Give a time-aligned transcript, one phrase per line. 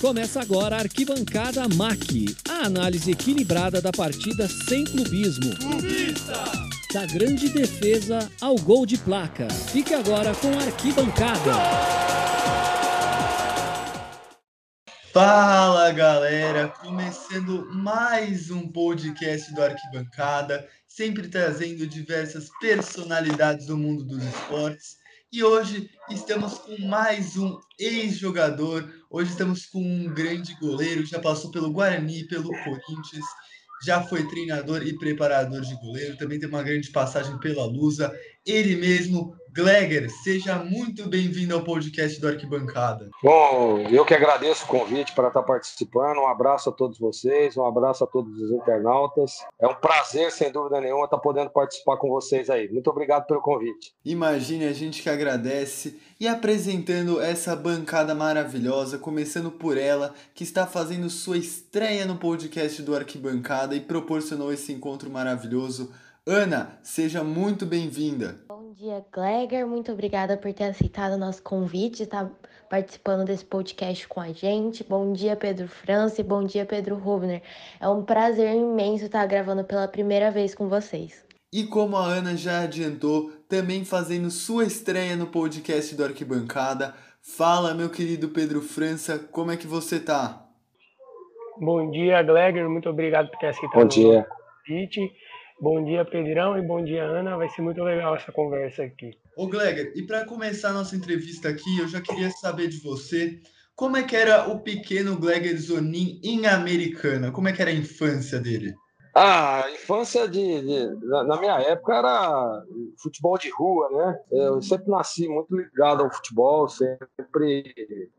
[0.00, 5.54] Começa agora a Arquibancada MAC, a análise equilibrada da partida sem clubismo.
[5.58, 6.42] Clubista!
[6.90, 9.46] Da grande defesa ao gol de placa.
[9.70, 11.52] Fique agora com a Arquibancada.
[15.12, 24.24] Fala galera, começando mais um podcast do Arquibancada, sempre trazendo diversas personalidades do mundo dos
[24.24, 24.96] esportes.
[25.30, 28.99] E hoje estamos com mais um ex-jogador.
[29.12, 33.24] Hoje estamos com um grande goleiro, já passou pelo Guarani, pelo Corinthians,
[33.84, 38.12] já foi treinador e preparador de goleiro, também tem uma grande passagem pela Lusa.
[38.50, 43.08] Ele mesmo, Gleger, seja muito bem-vindo ao podcast do Arquibancada.
[43.22, 46.18] Bom, eu que agradeço o convite para estar participando.
[46.18, 49.34] Um abraço a todos vocês, um abraço a todos os internautas.
[49.60, 52.68] É um prazer, sem dúvida nenhuma, estar podendo participar com vocês aí.
[52.68, 53.94] Muito obrigado pelo convite.
[54.04, 60.66] Imagine a gente que agradece e apresentando essa bancada maravilhosa, começando por ela, que está
[60.66, 65.92] fazendo sua estreia no podcast do Arquibancada e proporcionou esse encontro maravilhoso.
[66.30, 68.38] Ana, seja muito bem-vinda.
[68.46, 69.66] Bom dia, Gleger.
[69.66, 72.30] Muito obrigada por ter aceitado o nosso convite e estar
[72.68, 74.84] participando desse podcast com a gente.
[74.84, 77.42] Bom dia, Pedro França e bom dia, Pedro Rubner.
[77.80, 81.26] É um prazer imenso estar gravando pela primeira vez com vocês.
[81.52, 86.94] E como a Ana já adiantou, também fazendo sua estreia no podcast do Arquibancada.
[87.20, 90.46] Fala, meu querido Pedro França, como é que você tá?
[91.60, 92.70] Bom dia, Gleger.
[92.70, 94.20] Muito obrigado por ter aceitado Bom dia.
[94.20, 95.12] o convite.
[95.60, 97.36] Bom dia, Pedrão, e bom dia, Ana.
[97.36, 99.10] Vai ser muito legal essa conversa aqui.
[99.36, 103.38] Ô, Gleger, e para começar a nossa entrevista aqui, eu já queria saber de você
[103.76, 107.30] como é que era o pequeno Gleger Zonin em Americana?
[107.30, 108.74] Como é que era a infância dele?
[109.14, 112.64] Ah, a infância de, de na, na minha época era
[113.02, 114.20] futebol de rua, né?
[114.30, 117.74] Eu sempre nasci muito ligado ao futebol, sempre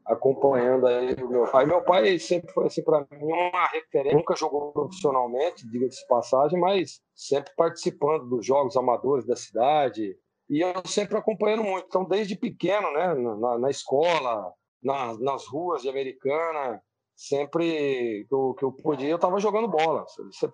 [0.06, 1.66] acompanhando aí o meu pai.
[1.66, 4.18] Meu pai sempre foi assim para mim uma referência.
[4.18, 10.18] Nunca jogou profissionalmente, diga-se passagem, mas sempre participando dos jogos amadores da cidade
[10.50, 11.86] e eu sempre acompanhando muito.
[11.88, 14.52] Então, desde pequeno, né, na, na escola,
[14.84, 16.82] na, nas ruas de Americana,
[17.22, 20.06] sempre que eu, que eu podia, eu estava jogando bola.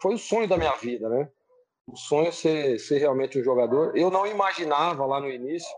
[0.01, 1.29] Foi o sonho da minha vida, né?
[1.87, 3.95] O sonho é ser, ser realmente um jogador.
[3.95, 5.69] Eu não imaginava lá no início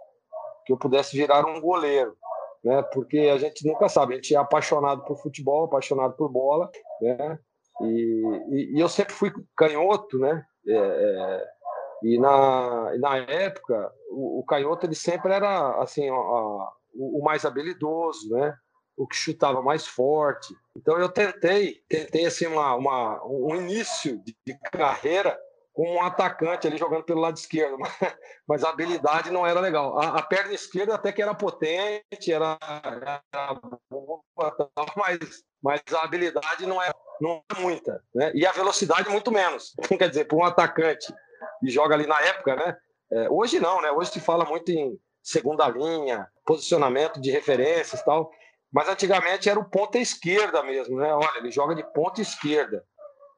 [0.66, 2.18] que eu pudesse virar um goleiro,
[2.64, 2.82] né?
[2.92, 7.38] Porque a gente nunca sabe, a gente é apaixonado por futebol, apaixonado por bola, né?
[7.82, 10.44] E, e, e eu sempre fui canhoto, né?
[10.68, 11.48] É, é,
[12.02, 17.46] e na, na época, o, o canhoto ele sempre era assim, a, a, o mais
[17.46, 18.58] habilidoso, né?
[19.00, 20.54] O que chutava mais forte.
[20.76, 25.40] Então eu tentei, tentei assim uma, uma um início de, de carreira
[25.74, 27.78] como um atacante ali jogando pelo lado esquerdo,
[28.46, 29.98] mas a habilidade não era legal.
[29.98, 33.22] A, a perna esquerda até que era potente, era, era
[33.90, 34.22] boa,
[34.98, 35.18] mas,
[35.64, 38.32] mas a habilidade não é não é muita, né?
[38.34, 39.74] E a velocidade muito menos.
[39.98, 41.14] Quer dizer, para um atacante
[41.64, 42.78] e joga ali na época, né?
[43.12, 43.92] É, hoje não, né?
[43.92, 48.32] Hoje se fala muito em segunda linha, posicionamento de referências, tal.
[48.72, 51.12] Mas antigamente era o ponta esquerda mesmo, né?
[51.14, 52.84] Olha, ele joga de ponta esquerda.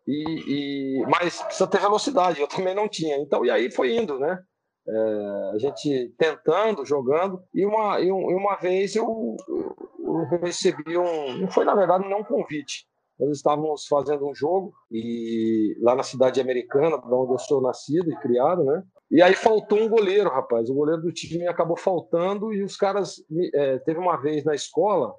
[0.07, 3.17] E, e, mas precisa ter velocidade, eu também não tinha.
[3.17, 4.39] Então, e aí foi indo, né?
[4.87, 11.47] É, a gente tentando, jogando, e uma, e uma vez eu, eu recebi um.
[11.49, 12.87] Foi, na verdade, não um convite.
[13.21, 18.15] Nós estávamos fazendo um jogo e lá na cidade americana, onde eu sou nascido e
[18.17, 18.83] criado, né?
[19.11, 20.69] E aí faltou um goleiro, rapaz.
[20.69, 23.23] O goleiro do time acabou faltando e os caras.
[23.53, 25.13] É, teve uma vez na escola,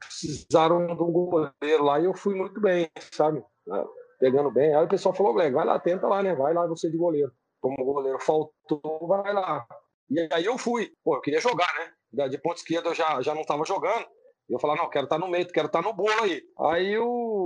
[0.00, 3.40] precisaram de um goleiro lá e eu fui muito bem, sabe?
[3.70, 3.86] Ah,
[4.18, 4.74] pegando bem.
[4.74, 6.34] Aí o pessoal falou: vai lá, tenta lá, né?
[6.34, 7.30] Vai lá você de goleiro.
[7.60, 9.64] Como o goleiro faltou, vai lá.
[10.10, 10.90] E aí eu fui.
[11.04, 11.72] Pô, eu queria jogar,
[12.12, 12.28] né?
[12.28, 14.06] De ponta esquerda eu já, já não estava jogando.
[14.48, 16.42] Eu falava, não, quero estar tá no meio, quero estar tá no bolo aí.
[16.60, 17.43] Aí eu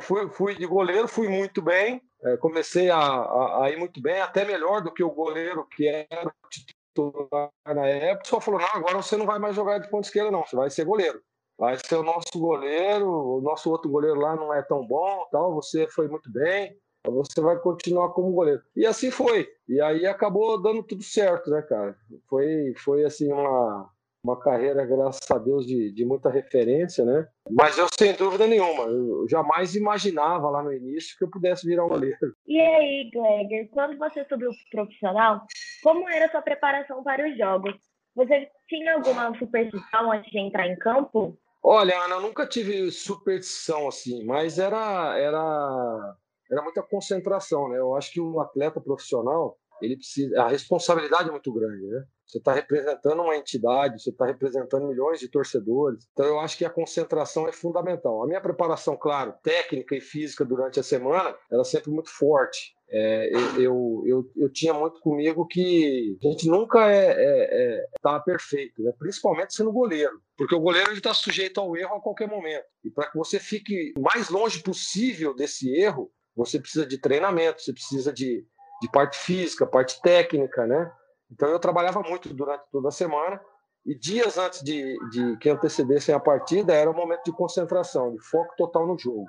[0.00, 4.20] fui, fui de goleiro, fui muito bem, é, comecei a, a, a, ir muito bem,
[4.20, 8.28] até melhor do que o goleiro que era titular na época.
[8.28, 10.70] Só falou, não, agora você não vai mais jogar de ponta esquerda, não, você vai
[10.70, 11.20] ser goleiro.
[11.56, 15.54] Vai ser o nosso goleiro, o nosso outro goleiro lá não é tão bom, tal.
[15.54, 16.76] Você foi muito bem,
[17.06, 18.62] você vai continuar como goleiro.
[18.74, 19.48] E assim foi.
[19.68, 21.96] E aí acabou dando tudo certo, né, cara?
[22.28, 23.88] Foi, foi assim uma
[24.24, 27.28] uma carreira, graças a Deus, de, de muita referência, né?
[27.50, 31.84] Mas eu, sem dúvida nenhuma, eu jamais imaginava lá no início que eu pudesse virar
[31.84, 32.34] um goleiro.
[32.46, 35.42] E aí, Gleger, quando você subiu pro profissional,
[35.82, 37.74] como era a sua preparação para os jogos?
[38.16, 41.36] Você tinha alguma superstição antes de entrar em campo?
[41.62, 46.16] Olha, Ana, eu nunca tive superstição assim, mas era, era,
[46.50, 47.78] era muita concentração, né?
[47.78, 52.04] Eu acho que um atleta profissional, ele precisa, a responsabilidade é muito grande, né?
[52.26, 56.08] Você está representando uma entidade, você está representando milhões de torcedores.
[56.12, 58.22] Então, eu acho que a concentração é fundamental.
[58.22, 62.74] A minha preparação, claro, técnica e física durante a semana, era sempre muito forte.
[62.90, 67.48] É, eu, eu, eu, tinha muito comigo que a gente nunca é, é,
[67.78, 68.92] é tá perfeito, né?
[68.98, 72.64] principalmente sendo goleiro, porque o goleiro está sujeito ao erro a qualquer momento.
[72.84, 77.72] E para que você fique mais longe possível desse erro, você precisa de treinamento, você
[77.72, 78.46] precisa de,
[78.80, 80.92] de parte física, parte técnica, né?
[81.34, 83.40] Então eu trabalhava muito durante toda a semana
[83.84, 88.20] e dias antes de, de que antecedessem a partida era um momento de concentração, de
[88.20, 89.26] foco total no jogo.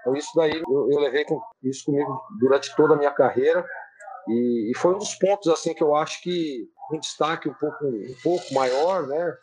[0.00, 3.64] Então isso daí eu, eu levei com, isso comigo durante toda a minha carreira
[4.26, 7.86] e, e, foi um dos pontos assim que eu acho que um destaque um pouco
[7.86, 9.36] um pouco maior, né?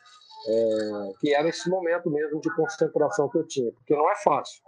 [0.48, 4.62] É, que era esse momento mesmo de concentração que eu tinha, porque não é fácil.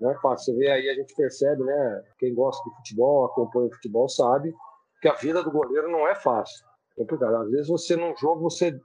[0.00, 0.54] Não é fácil.
[0.54, 2.04] Você vê aí, a gente percebe, né?
[2.20, 4.54] Quem gosta de futebol, acompanha o futebol, sabe
[5.00, 6.67] que a vida do goleiro não é fácil.
[6.98, 7.36] Complicado.
[7.36, 8.78] Às vezes você, num jogo, você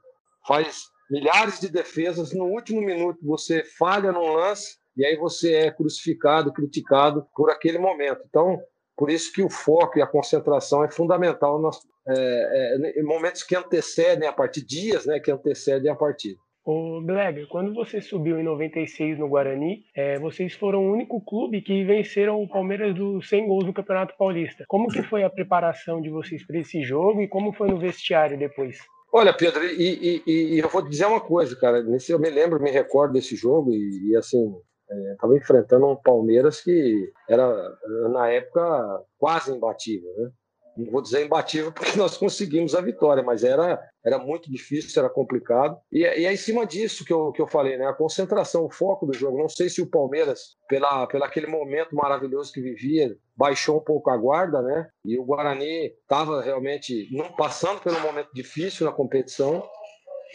[0.47, 5.71] faz milhares de defesas, no último minuto você falha num lance e aí você é
[5.71, 8.21] crucificado, criticado por aquele momento.
[8.29, 8.61] Então,
[8.95, 13.55] por isso que o foco e a concentração é fundamental nos, é, é, momentos que
[13.55, 16.39] antecedem a partida, dias né, que antecedem a partida.
[16.65, 21.61] O Blega, quando você subiu em 96 no Guarani, é, vocês foram o único clube
[21.61, 24.63] que venceram o Palmeiras dos 100 gols no Campeonato Paulista.
[24.67, 28.39] Como que foi a preparação de vocês para esse jogo e como foi no vestiário
[28.39, 28.77] depois?
[29.11, 31.83] Olha, Pedro, e, e, e eu vou dizer uma coisa, cara.
[31.83, 34.55] Nesse, eu me lembro, me recordo desse jogo e, e assim,
[35.11, 37.77] estava é, enfrentando um Palmeiras que era,
[38.09, 40.31] na época, quase imbatível, né?
[40.75, 45.09] Não vou dizer imbatível porque nós conseguimos a vitória, mas era, era muito difícil, era
[45.09, 45.77] complicado.
[45.91, 47.87] E, e é em cima disso que eu, que eu falei, né?
[47.87, 49.37] A concentração, o foco do jogo.
[49.37, 54.09] Não sei se o Palmeiras, pela, pela aquele momento maravilhoso que vivia, baixou um pouco
[54.09, 54.87] a guarda, né?
[55.05, 59.63] E o Guarani estava realmente não passando um momento difícil na competição.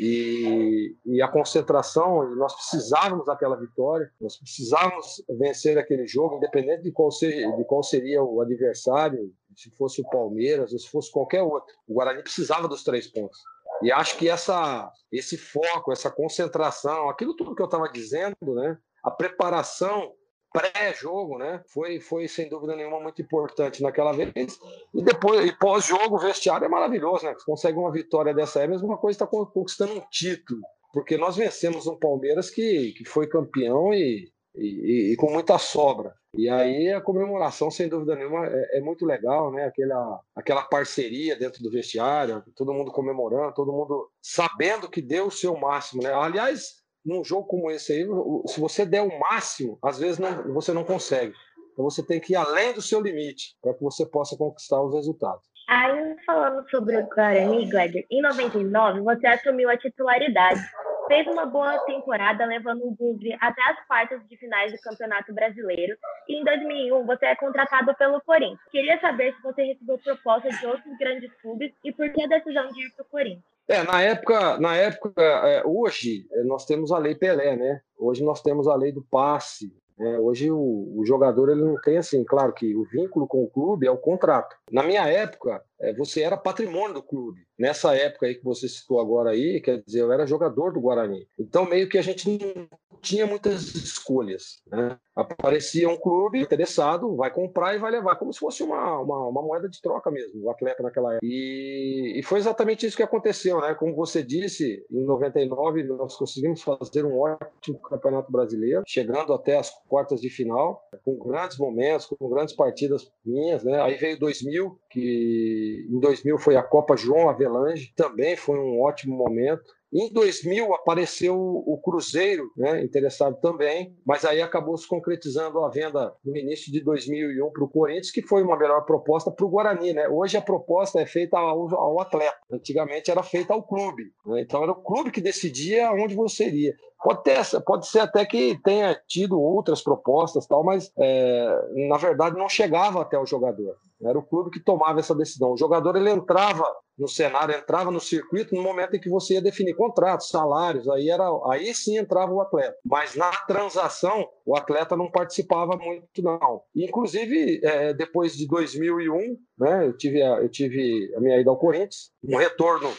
[0.01, 6.93] E, e, a concentração, nós precisávamos daquela vitória, nós precisávamos vencer aquele jogo, independente de
[6.93, 11.43] qual, ser, de qual seria o adversário, se fosse o Palmeiras ou se fosse qualquer
[11.43, 11.75] outro.
[11.89, 13.39] O Guarani precisava dos três pontos.
[13.83, 18.79] E acho que essa, esse foco, essa concentração, aquilo tudo que eu estava dizendo, né,
[19.03, 20.13] a preparação
[20.53, 21.63] pré-jogo, né?
[21.67, 24.59] Foi, foi sem dúvida nenhuma muito importante naquela vez.
[24.95, 27.35] E depois, e pós-jogo, o vestiário é maravilhoso, né?
[27.35, 30.61] Você consegue uma vitória dessa, é a mesma coisa está conquistando um título,
[30.93, 36.15] porque nós vencemos um Palmeiras que, que foi campeão e, e, e, com muita sobra.
[36.35, 39.65] E aí a comemoração, sem dúvida nenhuma, é, é, muito legal, né?
[39.65, 45.31] Aquela, aquela parceria dentro do vestiário, todo mundo comemorando, todo mundo sabendo que deu o
[45.31, 46.13] seu máximo, né?
[46.13, 46.79] Aliás,
[47.09, 48.07] num jogo como esse aí,
[48.47, 51.33] se você der o máximo, às vezes não, você não consegue.
[51.73, 54.95] Então você tem que ir além do seu limite para que você possa conquistar os
[54.95, 55.43] resultados.
[55.69, 60.61] Aí, falando sobre o Guarani, Gleider, em 99 você assumiu a titularidade.
[61.07, 65.97] Fez uma boa temporada, levando o Bugre até as quartas de finais do Campeonato Brasileiro.
[66.29, 68.61] E em 2001 você é contratado pelo Corinthians.
[68.71, 72.69] Queria saber se você recebeu propostas de outros grandes clubes e por que a decisão
[72.69, 73.58] de ir para o Corinthians.
[73.69, 77.83] É, na época, na época é, hoje é, nós temos a lei Pelé, né?
[77.99, 79.71] Hoje nós temos a lei do passe.
[79.99, 80.19] Né?
[80.19, 80.57] Hoje o,
[80.97, 83.99] o, jogador ele não tem assim, claro que o vínculo com o clube é o
[83.99, 84.57] contrato.
[84.71, 85.63] Na minha época,
[85.97, 87.41] você era patrimônio do clube.
[87.59, 91.27] Nessa época aí que você citou agora aí, quer dizer, eu era jogador do Guarani.
[91.39, 92.69] Então meio que a gente não
[93.01, 94.61] tinha muitas escolhas.
[94.67, 94.97] Né?
[95.15, 99.43] Aparecia um clube interessado, vai comprar e vai levar, como se fosse uma, uma, uma
[99.43, 101.27] moeda de troca mesmo, o atleta naquela época.
[101.27, 103.75] E, e, foi exatamente isso que aconteceu, né?
[103.75, 109.71] Como você disse, em 99 nós conseguimos fazer um ótimo campeonato brasileiro, chegando até as
[109.89, 113.81] quartas de final, com grandes momentos, com grandes partidas minhas, né?
[113.81, 119.17] Aí veio 2000, que em 2000 foi a Copa João Avelange, também foi um ótimo
[119.17, 119.79] momento.
[119.93, 126.15] Em 2000 apareceu o Cruzeiro, né, interessado também, mas aí acabou se concretizando a venda
[126.23, 129.95] no início de 2001 para o Corinthians, que foi uma melhor proposta para o Guarani.
[129.95, 130.07] Né?
[130.07, 134.13] Hoje a proposta é feita ao, ao atleta, antigamente era feita ao clube.
[134.27, 134.43] Né?
[134.43, 136.77] Então era o clube que decidia onde você iria.
[137.03, 142.37] Pode, ter, pode ser até que tenha tido outras propostas, tal, mas é, na verdade
[142.37, 143.77] não chegava até o jogador.
[144.03, 145.53] Era o clube que tomava essa decisão.
[145.53, 146.65] O jogador ele entrava
[146.99, 151.09] no cenário, entrava no circuito no momento em que você ia definir contratos, salários, aí
[151.09, 152.77] era, aí sim entrava o atleta.
[152.85, 156.63] Mas na transação o atleta não participava muito não.
[156.75, 161.59] Inclusive é, depois de 2001, né, eu tive a, eu tive a minha ida ao
[161.59, 162.91] Corinthians, um retorno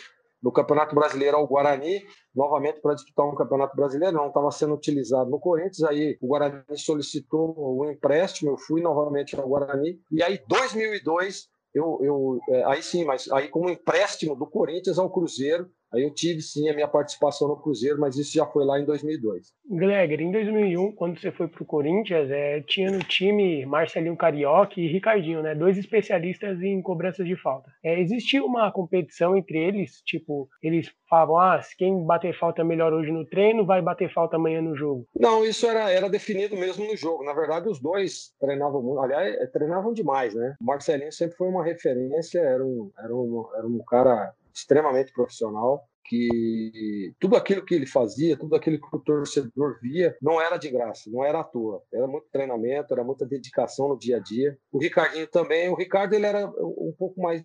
[0.41, 2.01] no Campeonato Brasileiro ao Guarani,
[2.33, 6.63] novamente para disputar um Campeonato Brasileiro, não estava sendo utilizado no Corinthians, aí o Guarani
[6.75, 12.81] solicitou um empréstimo, eu fui novamente ao Guarani, e aí 2002 eu, eu é, aí
[12.81, 16.87] sim, mas aí como empréstimo do Corinthians ao Cruzeiro, Aí eu tive sim a minha
[16.87, 19.53] participação no Cruzeiro, mas isso já foi lá em 2002.
[19.69, 24.79] Gleger, em 2001, quando você foi para o Corinthians, é, tinha no time Marcelinho Carioca
[24.79, 25.55] e Ricardinho, né?
[25.55, 27.71] Dois especialistas em cobranças de falta.
[27.83, 33.11] É, existia uma competição entre eles, tipo, eles falavam, ah, quem bater falta melhor hoje
[33.11, 35.07] no treino vai bater falta amanhã no jogo.
[35.15, 37.23] Não, isso era, era definido mesmo no jogo.
[37.23, 40.55] Na verdade, os dois treinavam muito, aliás, é, treinavam demais, né?
[40.61, 45.87] O Marcelinho sempre foi uma referência, era um, era um, era um cara extremamente profissional
[46.09, 50.67] que tudo aquilo que ele fazia, tudo aquilo que o torcedor via, não era de
[50.67, 51.83] graça, não era à toa.
[51.93, 54.57] Era muito treinamento, era muita dedicação no dia a dia.
[54.71, 57.43] O Ricardinho também, o Ricardo ele era um pouco mais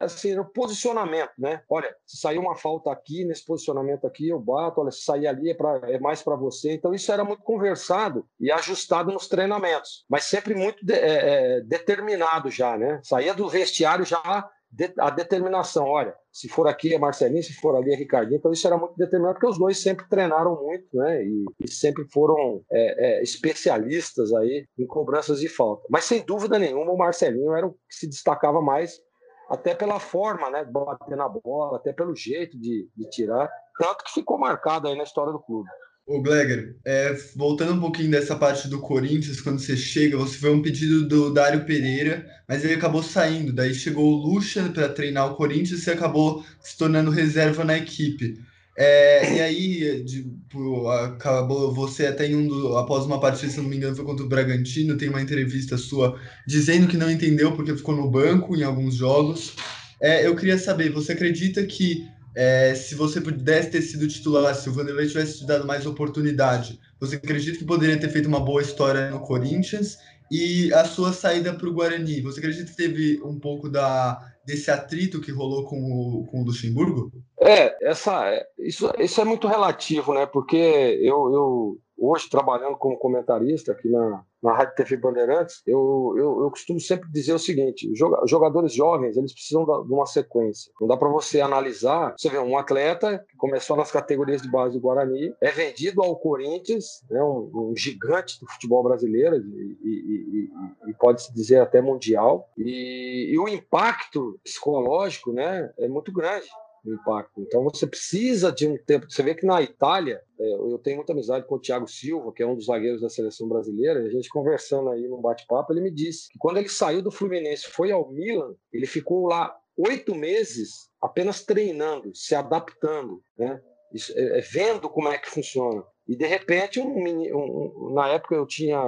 [0.00, 1.62] assim, era o posicionamento, né?
[1.68, 5.50] Olha, se sair uma falta aqui, nesse posicionamento aqui, eu bato, olha, se sair ali
[5.50, 6.72] é, pra, é mais para você.
[6.72, 11.60] Então isso era muito conversado e ajustado nos treinamentos, mas sempre muito de, é, é
[11.60, 13.00] determinado já, né?
[13.04, 14.50] Saía do vestiário já
[14.98, 18.66] a determinação, olha, se for aqui é Marcelinho, se for ali é Ricardinho, então isso
[18.66, 23.18] era muito determinado, porque os dois sempre treinaram muito, né, e, e sempre foram é,
[23.18, 25.86] é, especialistas aí em cobranças de falta.
[25.88, 29.00] Mas sem dúvida nenhuma o Marcelinho era o que se destacava mais,
[29.48, 34.12] até pela forma, né, bater na bola, até pelo jeito de, de tirar, tanto que
[34.12, 35.68] ficou marcado aí na história do clube.
[36.06, 40.50] O Gleger, é, voltando um pouquinho dessa parte do Corinthians, quando você chega, você foi
[40.50, 43.54] um pedido do Dário Pereira, mas ele acabou saindo.
[43.54, 48.38] Daí chegou o Lucha para treinar o Corinthians e acabou se tornando reserva na equipe.
[48.76, 53.58] É, e aí, de, pô, acabou você até em um do, após uma partida, se
[53.58, 57.52] não me engano, foi contra o Bragantino, tem uma entrevista sua dizendo que não entendeu
[57.52, 59.54] porque ficou no banco em alguns jogos.
[60.02, 64.68] É, eu queria saber, você acredita que é, se você pudesse ter sido titular, se
[64.68, 68.60] o Vanderlei tivesse te dado mais oportunidade, você acredita que poderia ter feito uma boa
[68.60, 69.98] história no Corinthians?
[70.30, 74.70] E a sua saída para o Guarani, você acredita que teve um pouco da, desse
[74.70, 77.10] atrito que rolou com o, com o Luxemburgo?
[77.40, 80.26] É, essa, isso, isso é muito relativo, né?
[80.26, 86.42] Porque eu, eu hoje trabalhando como comentarista aqui na, na Rádio TV Bandeirantes, eu, eu,
[86.42, 87.90] eu costumo sempre dizer o seguinte:
[88.26, 90.70] jogadores jovens eles precisam de uma sequência.
[90.80, 92.14] Não dá para você analisar.
[92.16, 96.16] Você vê um atleta que começou nas categorias de base do Guarani, é vendido ao
[96.16, 100.48] Corinthians, né, um, um gigante do futebol brasileiro e, e,
[100.88, 102.48] e, e pode-se dizer até mundial.
[102.58, 106.46] E, o impacto psicológico né, é muito grande
[106.86, 107.40] impacto.
[107.40, 109.10] Então você precisa de um tempo.
[109.10, 112.42] Você vê que na Itália, é, eu tenho muita amizade com o Thiago Silva, que
[112.42, 115.80] é um dos zagueiros da seleção brasileira, e a gente conversando aí num bate-papo, ele
[115.80, 120.14] me disse que quando ele saiu do Fluminense foi ao Milan, ele ficou lá oito
[120.14, 123.60] meses apenas treinando, se adaptando, né?
[123.92, 125.84] Isso, é, é, vendo como é que funciona.
[126.06, 128.78] E de repente, um, um, na época eu tinha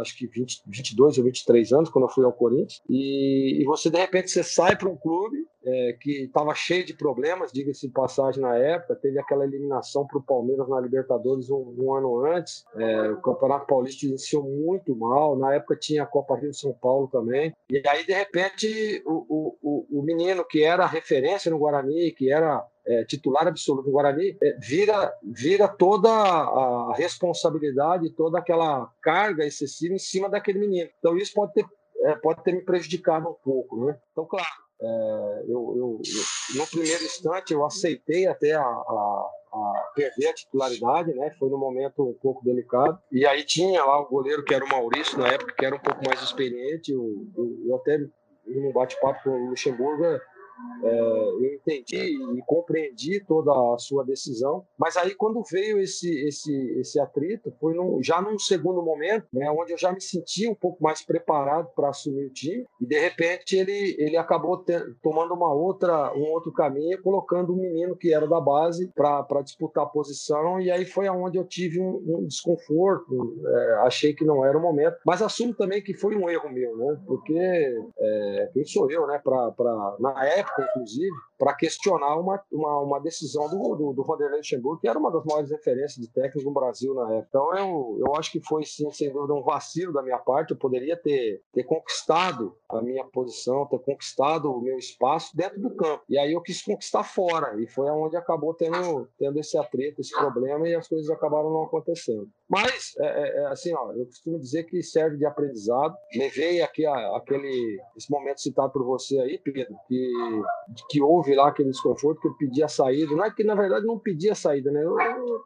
[0.00, 3.90] acho que 20, 22 ou 23 anos quando eu fui ao Corinthians, e, e você
[3.90, 7.92] de repente você sai para um clube é, que estava cheio de problemas, diga-se de
[7.92, 12.64] passagem na época, teve aquela eliminação para o Palmeiras na Libertadores um, um ano antes,
[12.76, 16.72] é, o Campeonato Paulista iniciou muito mal, na época tinha a Copa Rio de São
[16.74, 22.12] Paulo também, e aí de repente o, o, o menino que era referência no Guarani,
[22.12, 28.90] que era é, titular absoluto no Guarani, é, vira, vira toda a responsabilidade, toda aquela
[29.02, 30.90] carga excessiva em cima daquele menino.
[30.98, 31.64] Então isso pode ter,
[32.02, 33.84] é, pode ter me prejudicado um pouco.
[33.84, 33.98] Né?
[34.12, 34.46] Então, claro,
[34.80, 40.34] é, eu, eu, eu, no primeiro instante eu aceitei até a, a, a, perder a
[40.34, 41.30] titularidade, né?
[41.38, 42.98] Foi num momento um pouco delicado.
[43.10, 45.80] E aí tinha lá o goleiro que era o Maurício na época, que era um
[45.80, 46.92] pouco mais experiente.
[46.92, 47.26] Eu,
[47.66, 47.98] eu até
[48.46, 50.04] no bate-papo com o Luxemburgo
[50.82, 56.52] é, eu entendi e compreendi toda a sua decisão, mas aí quando veio esse esse
[56.78, 60.54] esse atrito, foi num, já num segundo momento, né, onde eu já me senti um
[60.54, 65.34] pouco mais preparado para assumir o time e de repente ele ele acabou ter, tomando
[65.34, 69.88] uma outra um outro caminho, colocando um menino que era da base para disputar a
[69.88, 74.56] posição e aí foi aonde eu tive um, um desconforto, é, achei que não era
[74.56, 77.38] o momento, mas assumo também que foi um erro meu, né, porque
[77.98, 83.00] é, quem sou eu, né, para na época época, inclusive, para questionar uma, uma, uma,
[83.00, 86.52] decisão do, do, do Vanderlei Luxemburgo, que era uma das maiores referências de técnicos no
[86.52, 87.26] Brasil na época.
[87.28, 90.52] Então, eu, eu acho que foi, sim, sem dúvida, um vacilo da minha parte.
[90.52, 95.74] Eu poderia ter, ter conquistado a minha posição, ter conquistado o meu espaço dentro do
[95.74, 96.04] campo.
[96.08, 100.14] E aí eu quis conquistar fora, e foi onde acabou tendo, tendo esse atrito, esse
[100.16, 102.28] problema, e as coisas acabaram não acontecendo.
[102.48, 105.96] Mas, é, é, é assim, ó, eu costumo dizer que serve de aprendizado.
[106.14, 110.12] Levei aqui a, aquele, esse momento citado por você aí, Pedro, que,
[110.90, 113.14] que houve lá aquele desconforto, que eu pedi a saída.
[113.14, 114.82] Não é que, na verdade, não pedi a saída, né?
[114.82, 114.96] Eu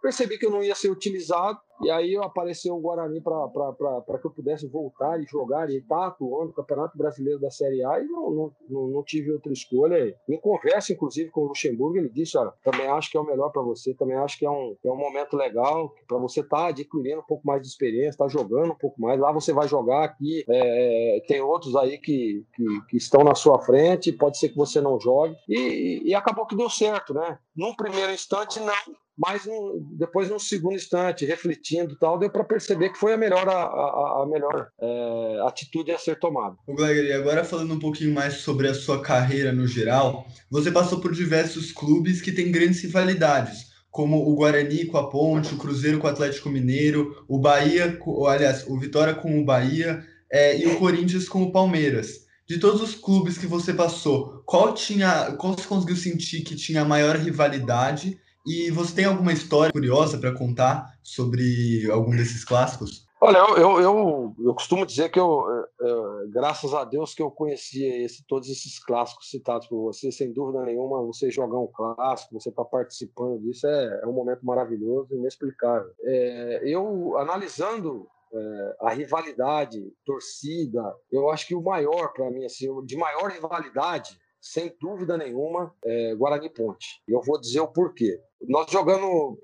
[0.01, 4.31] percebi que eu não ia ser utilizado E aí apareceu o Guarani para que eu
[4.31, 8.07] pudesse voltar e jogar e estar tá atuando no Campeonato Brasileiro da Série A e
[8.07, 10.15] não, não, não, tive outra escolha.
[10.29, 13.51] Em conversa, inclusive, com o Luxemburgo, ele disse: Olha, também acho que é o melhor
[13.51, 16.67] para você, também acho que é um, é um momento legal para você estar tá
[16.69, 19.21] adquirindo um pouco mais de experiência, estar tá jogando um pouco mais.
[19.21, 23.61] Lá você vai jogar aqui, é, tem outros aí que, que, que, estão na sua
[23.61, 25.37] frente, pode ser que você não jogue.
[25.49, 27.39] E, e acabou que deu certo, né?
[27.57, 28.75] Num primeiro instante, não
[29.19, 33.49] mas um, depois, num segundo instante, refletindo tal, deu para perceber que foi a melhor,
[33.49, 36.57] a, a, a melhor é, atitude a ser tomada.
[36.69, 41.01] O Gleger, agora falando um pouquinho mais sobre a sua carreira no geral, você passou
[41.01, 45.99] por diversos clubes que têm grandes rivalidades, como o Guarani com a Ponte, o Cruzeiro
[45.99, 47.99] com o Atlético Mineiro, o Bahia,
[48.29, 52.29] aliás, o Vitória com o Bahia é, e o Corinthians com o Palmeiras.
[52.47, 56.85] De todos os clubes que você passou, qual tinha, qual você conseguiu sentir que tinha
[56.85, 58.19] maior rivalidade
[58.49, 63.09] e você tem alguma história curiosa para contar sobre algum desses clássicos?
[63.21, 65.45] Olha, eu, eu, eu, eu, costumo dizer que eu,
[65.81, 70.33] é, graças a Deus que eu conhecia esse, todos esses clássicos citados por você, sem
[70.33, 74.47] dúvida nenhuma, você jogar um clássico, você estar tá participando disso é, é, um momento
[74.47, 75.91] maravilhoso, inexplicável.
[76.05, 82.69] É, eu, analisando é, a rivalidade, torcida, eu acho que o maior para mim, assim,
[82.85, 87.03] de maior rivalidade, sem dúvida nenhuma, é Guarani Ponte.
[87.09, 88.21] E eu vou dizer o porquê.
[88.47, 89.37] Nós jogando,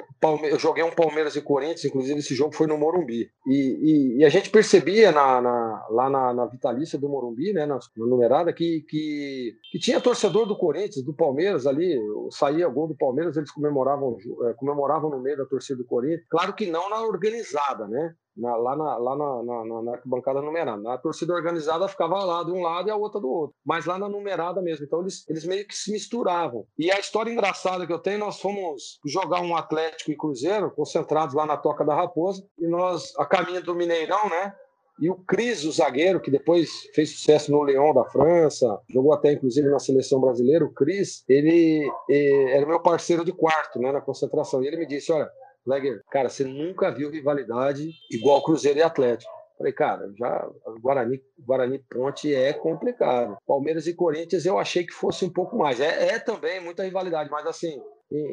[0.44, 3.28] eu joguei um Palmeiras e Corinthians, inclusive esse jogo foi no Morumbi.
[3.46, 7.66] E, e, e a gente percebia na, na, lá na, na, vitalícia do Morumbi, né,
[7.66, 11.98] na, na numerada, que, que, que, tinha torcedor do Corinthians, do Palmeiras ali,
[12.30, 14.16] saía gol do Palmeiras, eles comemoravam,
[14.48, 16.28] é, comemoravam no meio da torcida do Corinthians.
[16.30, 18.14] Claro que não na organizada, né?
[18.36, 20.82] Na, lá na, lá na, na, na arquibancada numerada.
[20.82, 23.56] Na torcida organizada ficava lá de um lado e a outra do outro.
[23.64, 24.84] Mas lá na numerada mesmo.
[24.84, 26.66] Então eles, eles meio que se misturavam.
[26.78, 31.34] E a história engraçada que eu tenho, nós fomos jogar um Atlético e Cruzeiro, concentrados
[31.34, 34.54] lá na Toca da Raposa, e nós, a caminho do Mineirão, né?
[35.00, 39.32] E o Cris, o zagueiro, que depois fez sucesso no Leão da França, jogou até
[39.32, 44.00] inclusive na seleção brasileira, o Cris, ele, ele era meu parceiro de quarto, né, na
[44.00, 44.62] concentração.
[44.62, 45.28] E ele me disse: Olha,
[45.66, 49.33] Legger, cara, você nunca viu rivalidade igual Cruzeiro e Atlético.
[49.56, 50.50] Falei, cara, já
[50.81, 53.37] Guarani, Guarani Ponte é complicado.
[53.46, 55.81] Palmeiras e Corinthians eu achei que fosse um pouco mais.
[55.81, 57.81] É, é também muita rivalidade, mas assim,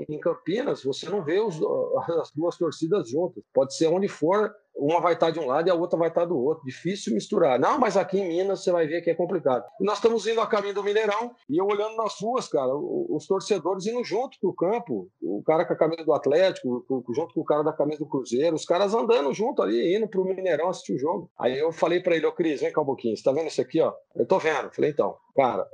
[0.09, 1.59] em, Campinas você não vê os,
[2.21, 3.43] as duas torcidas juntas.
[3.53, 6.25] Pode ser onde for, uma vai estar de um lado e a outra vai estar
[6.25, 6.65] do outro.
[6.65, 7.59] Difícil misturar.
[7.59, 9.63] Não, mas aqui em Minas você vai ver que é complicado.
[9.79, 13.85] Nós estamos indo a caminho do Mineirão e eu olhando nas ruas, cara, os torcedores
[13.85, 15.09] indo junto pro campo.
[15.21, 18.55] O cara com a camisa do Atlético, junto com o cara da camisa do Cruzeiro,
[18.55, 21.29] os caras andando junto ali, indo pro Mineirão assistir o jogo.
[21.37, 23.61] Aí eu falei para ele, ô Cris, vem cá um pouquinho, você tá vendo isso
[23.61, 23.93] aqui, ó?
[24.15, 24.71] Eu tô vendo.
[24.71, 25.67] Falei, então, cara,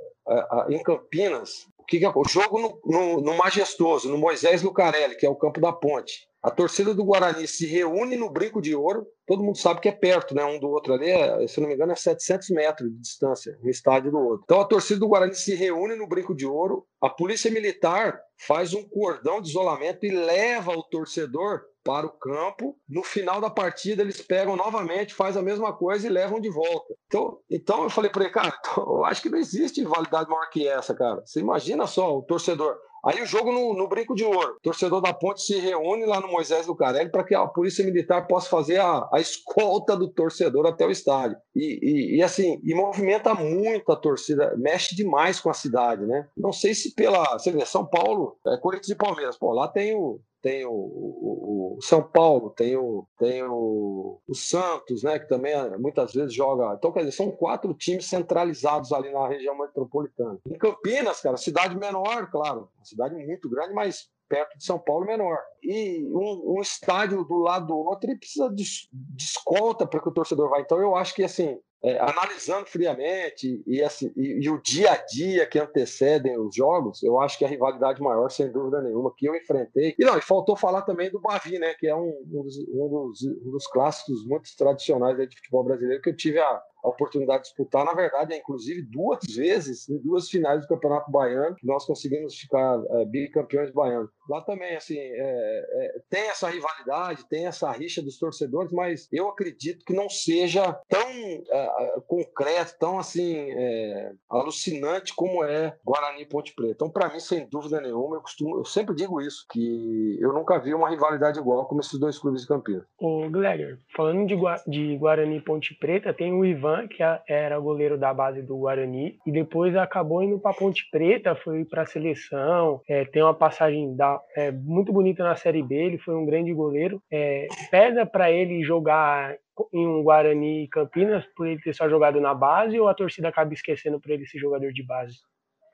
[0.68, 2.08] em Campinas, o que, é?
[2.14, 6.28] O jogo no, no, no Majestoso, no Moisés Lucarelli, que é o campo da ponte.
[6.42, 9.06] A torcida do Guarani se reúne no Brinco de Ouro.
[9.26, 10.44] Todo mundo sabe que é perto, né?
[10.44, 13.68] Um do outro ali, é, se não me engano, é 700 metros de distância, um
[13.68, 14.42] estádio do outro.
[14.44, 16.86] Então a torcida do Guarani se reúne no Brinco de Ouro.
[17.02, 22.76] A polícia militar faz um cordão de isolamento e leva o torcedor para o campo.
[22.86, 26.94] No final da partida, eles pegam novamente, faz a mesma coisa e levam de volta.
[27.06, 30.68] Então, então eu falei para ele, cara, eu acho que não existe validade maior que
[30.68, 31.22] essa, cara.
[31.24, 32.76] Você imagina só o torcedor.
[33.02, 34.56] Aí o jogo no, no, Brinco de Ouro.
[34.56, 37.84] O torcedor da Ponte se reúne lá no Moisés do Carelli para que a Polícia
[37.84, 41.38] Militar possa fazer a, a, escolta do torcedor até o estádio.
[41.54, 46.28] E, e, e, assim, e movimenta muito a torcida, mexe demais com a cidade, né?
[46.36, 47.38] Não sei se pela.
[47.38, 49.38] Você vê, São Paulo, é Corinthians e Palmeiras.
[49.38, 54.34] Pô, lá tem o, tem o, o, o, São Paulo, tem, o, tem o, o
[54.34, 56.74] Santos, né, que também eh, muitas vezes joga.
[56.74, 60.38] Então, quer dizer, são quatro times centralizados ali na região metropolitana.
[60.46, 65.38] Em Campinas, cara, cidade menor, claro, cidade muito grande, mas perto de São Paulo menor.
[65.62, 70.08] E um, um estádio do lado do outro, ele precisa de, de escolta para que
[70.08, 70.60] o torcedor vá.
[70.60, 74.96] Então, eu acho que assim é, analisando friamente e, assim, e, e, o dia a
[74.96, 79.26] dia que antecedem os jogos, eu acho que a rivalidade maior, sem dúvida nenhuma, que
[79.26, 79.94] eu enfrentei.
[79.96, 81.74] E não, e faltou falar também do Bavi, né?
[81.78, 86.02] Que é um, um, dos, um, dos, um dos, clássicos muito tradicionais de futebol brasileiro
[86.02, 90.28] que eu tive a, oportunidade de disputar, na verdade, é, inclusive duas vezes, em duas
[90.28, 94.10] finais do Campeonato Baiano, que nós conseguimos ficar é, bicampeões baianos.
[94.28, 99.28] Lá também, assim, é, é, tem essa rivalidade, tem essa rixa dos torcedores, mas eu
[99.28, 106.26] acredito que não seja tão é, concreto, tão assim é, alucinante como é Guarani e
[106.26, 106.72] Ponte Preta.
[106.72, 110.58] Então, para mim, sem dúvida nenhuma, eu costumo, eu sempre digo isso, que eu nunca
[110.58, 112.84] vi uma rivalidade igual como esses dois clubes de Campinas.
[112.98, 117.58] O Gleger, falando de, Gua de Guarani e Ponte Preta, tem o Ivan, que era
[117.58, 121.86] goleiro da base do Guarani, e depois acabou indo para Ponte Preta, foi para a
[121.86, 126.26] seleção, é, tem uma passagem da, é, muito bonita na Série B, ele foi um
[126.26, 127.02] grande goleiro.
[127.10, 129.34] É, pesa para ele jogar
[129.72, 133.52] em um Guarani Campinas por ele ter só jogado na base ou a torcida acaba
[133.52, 135.16] esquecendo por ele ser jogador de base?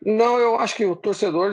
[0.02, 1.52] Não, eu acho que o torcedor,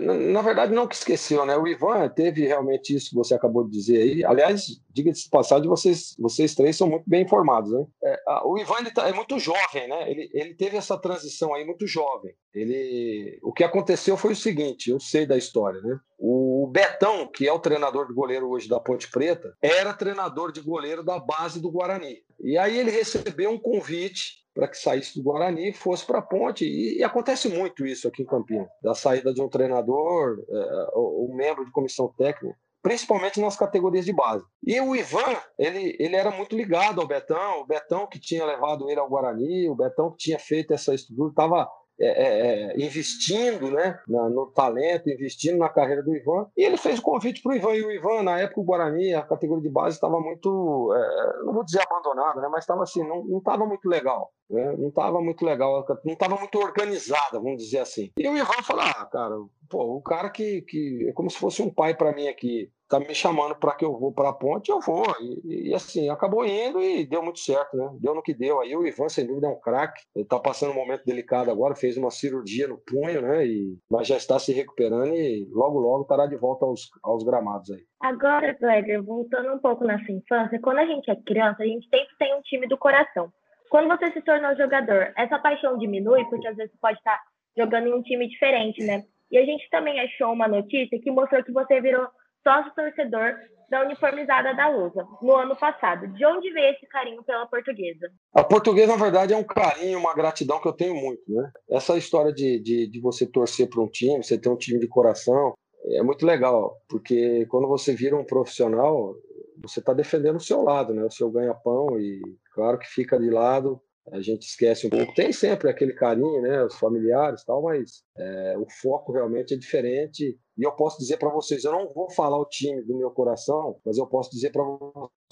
[0.00, 1.56] na verdade, não que esqueceu, né?
[1.56, 4.24] O Ivan teve realmente isso que você acabou de dizer aí.
[4.24, 7.86] Aliás, diga-se de passagem, vocês, vocês três são muito bem informados, né?
[8.04, 10.10] É, o Ivan ele tá, é muito jovem, né?
[10.10, 12.34] Ele, ele teve essa transição aí muito jovem.
[12.54, 15.98] Ele, o que aconteceu foi o seguinte, eu sei da história, né?
[16.22, 20.60] O Betão, que é o treinador de goleiro hoje da Ponte Preta, era treinador de
[20.60, 22.18] goleiro da base do Guarani.
[22.38, 26.22] E aí ele recebeu um convite para que saísse do Guarani e fosse para a
[26.22, 26.66] Ponte.
[26.66, 31.32] E, e, acontece muito isso aqui em Campinas, da saída de um treinador, é, um
[31.34, 34.44] membro de comissão técnica, principalmente nas categorias de base.
[34.62, 38.90] E o Ivan, ele, ele era muito ligado ao Betão, o Betão que tinha levado
[38.90, 41.66] ele ao Guarani, o Betão que tinha feito essa estrutura, estava
[42.00, 46.46] é, é, é, investindo né, no talento, investindo na carreira do Ivan.
[46.56, 47.74] E ele fez o convite para o Ivan.
[47.74, 51.52] E o Ivan, na época, o Guarani, a categoria de base estava muito, é, não
[51.52, 54.32] vou dizer abandonada, né, mas estava assim, não estava muito legal.
[54.50, 58.10] Né, não estava muito legal, não estava muito organizada, vamos dizer assim.
[58.18, 59.36] E o Ivan falou: ah, cara,
[59.68, 62.98] pô, o cara que, que é como se fosse um pai para mim aqui tá
[62.98, 65.04] me chamando para que eu vou para a ponte, eu vou.
[65.20, 67.88] E, e, assim, acabou indo e deu muito certo, né?
[68.00, 68.60] Deu no que deu.
[68.60, 70.02] Aí o Ivan, sem dúvida, é um craque.
[70.14, 73.46] Ele tá passando um momento delicado agora, fez uma cirurgia no punho, né?
[73.46, 77.70] E, mas já está se recuperando e logo, logo estará de volta aos, aos gramados
[77.70, 77.84] aí.
[78.00, 82.16] Agora, Gleger, voltando um pouco na infância, quando a gente é criança, a gente sempre
[82.18, 83.32] tem um time do coração.
[83.70, 87.18] Quando você se tornou jogador, essa paixão diminui, porque às vezes você pode estar
[87.56, 89.04] jogando em um time diferente, né?
[89.30, 92.06] E a gente também achou uma notícia que mostrou que você virou
[92.42, 93.36] sócio torcedor
[93.70, 96.08] da uniformizada da Lusa, no ano passado.
[96.08, 98.10] De onde veio esse carinho pela portuguesa?
[98.34, 101.22] A portuguesa, na verdade, é um carinho, uma gratidão que eu tenho muito.
[101.28, 101.48] Né?
[101.70, 104.88] Essa história de, de, de você torcer para um time, você ter um time de
[104.88, 105.54] coração,
[105.92, 109.14] é muito legal, porque quando você vira um profissional,
[109.62, 111.04] você está defendendo o seu lado, né?
[111.04, 112.20] o seu ganha-pão, e
[112.54, 113.80] claro que fica de lado
[114.12, 115.14] a gente esquece um pouco.
[115.14, 120.38] Tem sempre aquele carinho, né, os familiares tal, mas é, o foco realmente é diferente.
[120.60, 123.80] E eu posso dizer para vocês, eu não vou falar o time do meu coração,
[123.82, 124.62] mas eu posso dizer para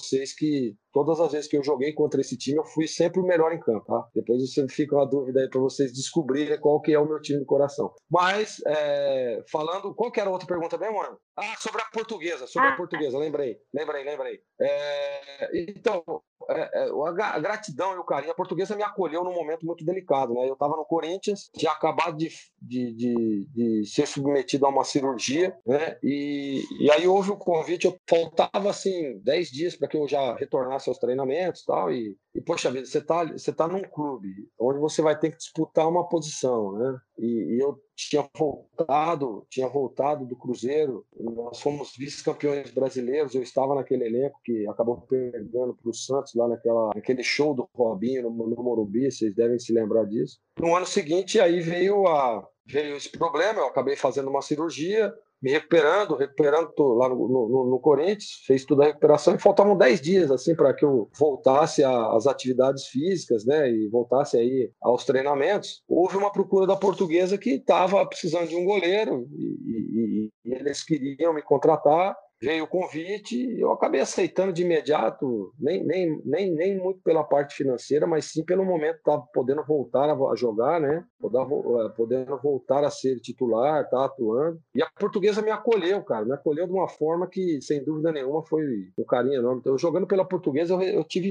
[0.01, 3.27] vocês que todas as vezes que eu joguei contra esse time, eu fui sempre o
[3.27, 3.85] melhor em campo.
[3.85, 4.09] Tá?
[4.14, 7.41] Depois você fica uma dúvida aí para vocês descobrirem qual que é o meu time
[7.41, 7.93] do coração.
[8.11, 11.19] Mas, é, falando, qual que era a outra pergunta mesmo, mano?
[11.37, 12.77] Ah, sobre a portuguesa, sobre a ah.
[12.77, 14.41] portuguesa, lembrei, lembrei, lembrei.
[14.59, 16.03] É, então,
[16.51, 16.91] é, é
[17.23, 18.33] a gratidão e o carinho.
[18.33, 20.49] A portuguesa me acolheu num momento muito delicado, né?
[20.49, 22.31] Eu estava no Corinthians, tinha acabado de,
[22.61, 25.99] de, de, de, ser submetido a uma cirurgia, né?
[26.03, 30.35] E, e aí houve o convite, eu faltava assim 10 dias para que eu já
[30.37, 34.79] retornasse aos treinamentos tal, e e, poxa vida, você está você tá num clube onde
[34.79, 36.96] você vai ter que disputar uma posição, né?
[37.18, 43.74] E, e eu tinha voltado, tinha voltado do Cruzeiro, nós fomos vice-campeões brasileiros, eu estava
[43.74, 48.31] naquele elenco que acabou perdendo para o Santos lá naquela, naquele show do Robinho no,
[48.31, 50.38] no Morumbi, vocês devem se lembrar disso.
[50.61, 55.51] No ano seguinte, aí veio a, veio esse problema, eu acabei fazendo uma cirurgia, me
[55.51, 60.31] recuperando, recuperando lá no, no, no, Corinthians, fez toda a recuperação e faltavam 10 dias
[60.31, 65.83] assim para que eu voltasse às atividades físicas, né, e voltasse aí aos treinamentos.
[65.88, 70.83] Houve uma procura da portuguesa que estava precisando de um goleiro e, e, e eles
[70.83, 76.79] queriam me contratar veio o convite, eu acabei aceitando de imediato, nem, nem, nem, nem
[76.79, 81.05] muito pela parte financeira, mas sim pelo momento estava podendo voltar a jogar, né?
[81.22, 84.61] Eh, podendo voltar a ser titular, tá atuando.
[84.74, 88.42] E a portuguesa me acolheu, cara, me acolheu de uma forma que, sem dúvida nenhuma,
[88.44, 88.62] foi
[88.96, 89.61] um carinho enorme.
[89.61, 91.29] Então, jogando pela portuguesa, eu, eu tive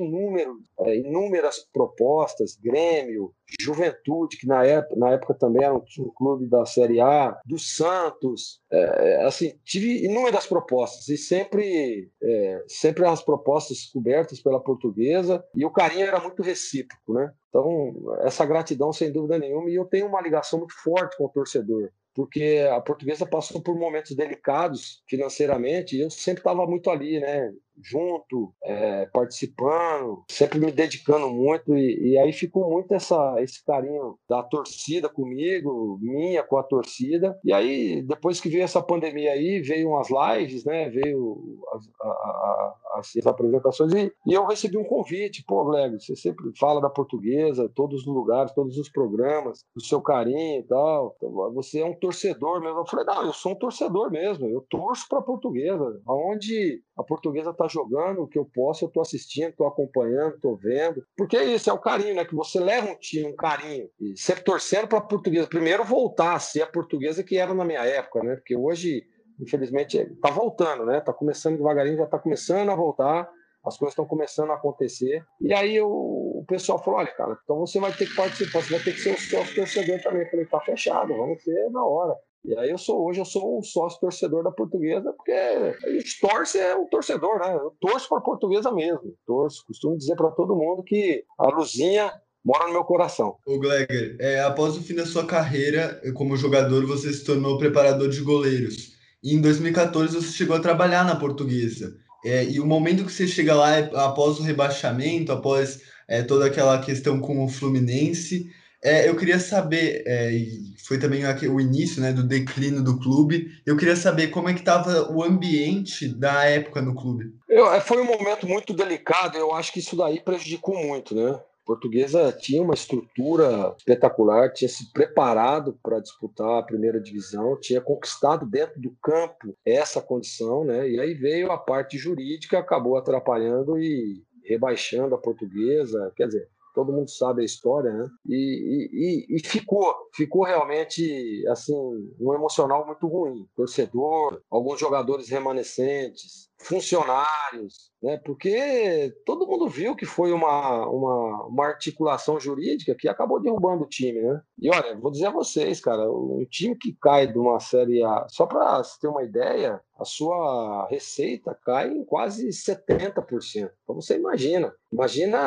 [0.81, 6.47] é, inúmeras propostas, Grêmio, Juventude, que na época, na época também era um, um clube
[6.47, 13.21] da Série A, do Santos, é, assim, tive inúmeras propostas e sempre, é, sempre as
[13.21, 17.31] propostas cobertas pela portuguesa e o carinho era muito recíproco, né?
[17.49, 21.29] Então, essa gratidão, sem dúvida nenhuma, e eu tenho uma ligação muito forte com o
[21.29, 27.19] torcedor porque a portuguesa passou por momentos delicados financeiramente e eu sempre estava muito ali,
[27.19, 27.53] né?
[27.83, 34.17] Junto, é, participando, sempre me dedicando muito, e, e, aí ficou muito essa, esse carinho
[34.29, 37.37] da torcida comigo, minha com a torcida.
[37.43, 40.89] E aí, depois que veio essa pandemia aí, veio umas lives, né?
[40.89, 41.37] Veio
[41.73, 46.51] as, a, a, as, apresentações, e, e, eu recebi um convite, pô, Greg, você sempre
[46.59, 51.15] fala da portuguesa, todos os lugares, todos os programas, o seu carinho e tal.
[51.17, 52.79] Então, você é um torcedor mesmo.
[52.79, 56.01] Eu falei, não, eu sou um torcedor mesmo, eu torço para portuguesa.
[56.05, 60.57] Aonde a portuguesa está jogando, o que eu posso, eu estou assistindo, estou acompanhando, estou
[60.57, 61.05] vendo.
[61.15, 62.25] Porque é isso, é o carinho, né?
[62.25, 65.47] Que você leva um time, um carinho, e sempre torcendo para a portuguesa.
[65.47, 68.35] Primeiro voltar a ser a portuguesa que era na minha época, né?
[68.35, 69.03] Porque hoje,
[69.39, 70.97] infelizmente, está voltando, né?
[70.97, 73.29] Está começando devagarinho, já está começando a voltar
[73.67, 75.25] as coisas estão começando a acontecer.
[75.41, 78.71] E aí eu, o pessoal falou: olha, cara, então você vai ter que participar, você
[78.71, 80.21] vai ter que ser um sócio torcedor também.
[80.21, 82.15] Eu falei: tá fechado, vamos ser na hora.
[82.47, 86.17] E aí eu sou hoje eu sou um sócio torcedor da portuguesa, porque a gente
[86.21, 87.53] torce é um torcedor, né?
[87.53, 89.13] Eu torço para a portuguesa mesmo.
[89.25, 92.09] Torço, costumo dizer para todo mundo que a luzinha
[92.45, 93.35] mora no meu coração.
[93.45, 98.07] O Gleger, é, após o fim da sua carreira como jogador, você se tornou preparador
[98.07, 98.93] de goleiros.
[99.21, 101.97] E em 2014 você chegou a trabalhar na portuguesa.
[102.23, 106.45] É, e o momento que você chega lá é após o rebaixamento, após é, toda
[106.45, 108.49] aquela questão com o Fluminense.
[108.83, 113.51] É, eu queria saber, é, e foi também o início né, do declínio do clube,
[113.65, 117.33] eu queria saber como é que estava o ambiente da época no clube.
[117.49, 121.39] Eu, é, foi um momento muito delicado, eu acho que isso daí prejudicou muito, né?
[121.67, 128.45] Portuguesa tinha uma estrutura espetacular, tinha se preparado para disputar a primeira divisão, tinha conquistado
[128.45, 130.89] dentro do campo essa condição, né?
[130.89, 136.13] E aí veio a parte jurídica, acabou atrapalhando e rebaixando a portuguesa.
[136.15, 138.07] Quer dizer, todo mundo sabe a história, né?
[138.29, 141.73] E, e, e, ficou, ficou realmente assim
[142.19, 143.47] um emocional muito ruim.
[143.55, 148.17] Torcedor, alguns jogadores remanescentes, funcionários, né?
[148.17, 153.87] Porque todo mundo viu que foi uma, uma, uma articulação jurídica que acabou derrubando o
[153.87, 154.41] time, né?
[154.59, 158.25] E olha, vou dizer a vocês, cara, um time que cai de uma série A,
[158.27, 163.69] só para ter uma ideia, a sua receita cai em quase 70%.
[163.83, 165.37] Então você imagina, imagina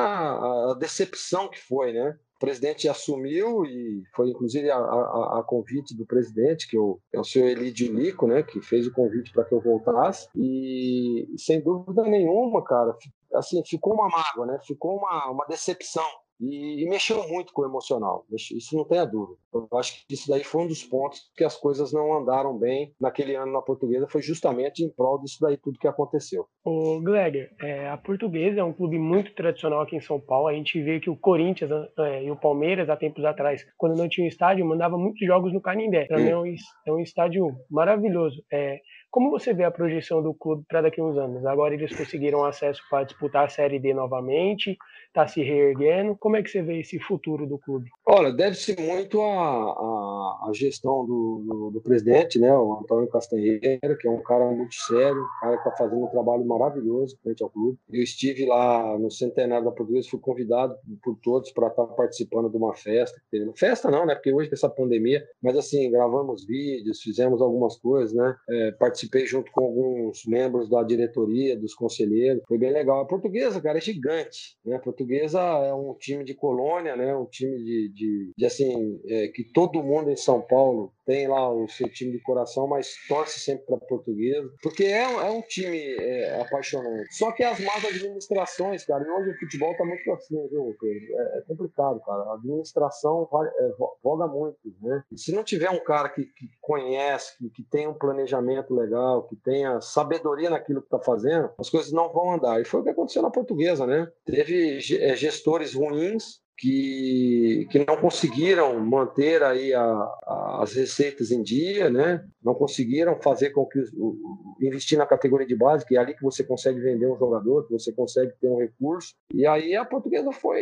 [0.70, 2.18] a decepção que foi, né?
[2.40, 7.20] O presidente assumiu e foi inclusive a, a, a convite do presidente, que eu, é
[7.20, 10.26] o senhor Elidio Lico, né, que fez o convite para que eu voltasse.
[10.35, 12.96] E sem dúvida nenhuma, cara,
[13.35, 14.59] assim, ficou uma mágoa, né?
[14.66, 16.07] Ficou uma, uma decepção
[16.40, 19.38] e, e, mexeu muito com o emocional, isso não tem a dúvida.
[19.53, 22.94] Eu acho que isso daí foi um dos pontos que as coisas não andaram bem
[23.00, 26.46] naquele ano na portuguesa, foi justamente em prol disso daí tudo que aconteceu.
[26.64, 30.55] O Gleger, é, a portuguesa é um clube muito tradicional aqui em São Paulo, a
[30.55, 34.24] gente vê que o Corinthians é, e o Palmeiras, há tempos atrás, quando não tinha
[34.24, 36.55] um estádio, mandava muitos jogos no Canindé, para mim é um,
[36.87, 38.42] é um estádio maravilhoso.
[38.53, 41.44] É, como você vê a projeção do clube para daqui a uns anos?
[41.44, 44.79] Agora eles conseguiram acesso para disputar a Série D novamente,
[45.10, 46.16] está se reerguendo.
[46.16, 47.90] Como é que você vê esse futuro do clube?
[48.06, 54.06] Olha, deve-se muito à, à, gestão do, do, do, presidente, né, o Antônio Castanheira, que
[54.06, 57.50] é um cara muito sério, um cara que está fazendo um trabalho maravilhoso frente ao
[57.50, 57.78] clube.
[57.88, 62.56] Eu estive lá no Centenário da Portuguesa, fui convidado por todos para estar participando de
[62.56, 63.20] uma festa.
[63.56, 68.36] Festa não, né, porque hoje essa pandemia, mas assim, gravamos vídeos, fizemos algumas coisas, né,
[68.48, 73.00] é, participei junto com alguns membros da diretoria, dos conselheiros, foi bem legal.
[73.00, 77.24] A portuguesa, cara, é gigante, né, a portuguesa é um time de colônia, né, um
[77.24, 81.66] time de, de, de assim, é, que todo mundo em São Paulo tem lá o
[81.66, 86.40] seu time de coração, mas torce sempre para portuguesa, porque é, é um time é,
[86.40, 87.12] apaixonante.
[87.16, 90.72] Só que as más administrações, cara, e hoje o futebol tá muito assim, viu?
[90.84, 92.22] É, é complicado, cara.
[92.30, 93.70] A administração é,
[94.04, 95.02] voga muito, né?
[95.10, 99.26] E se não tiver um cara que, que conhece, que, que tem um planejamento legal,
[99.26, 102.60] que tenha sabedoria naquilo que está fazendo, as coisas não vão andar.
[102.60, 104.08] E foi o que aconteceu na portuguesa, né?
[104.24, 111.42] Teve é, gestores ruins que, que não conseguiram manter aí a, a, as receitas em
[111.42, 112.22] dia, né?
[112.42, 114.16] não conseguiram fazer com que o,
[114.60, 117.72] investir na categoria de base, que é ali que você consegue vender um jogador, que
[117.72, 119.14] você consegue ter um recurso.
[119.32, 120.60] E aí a portuguesa foi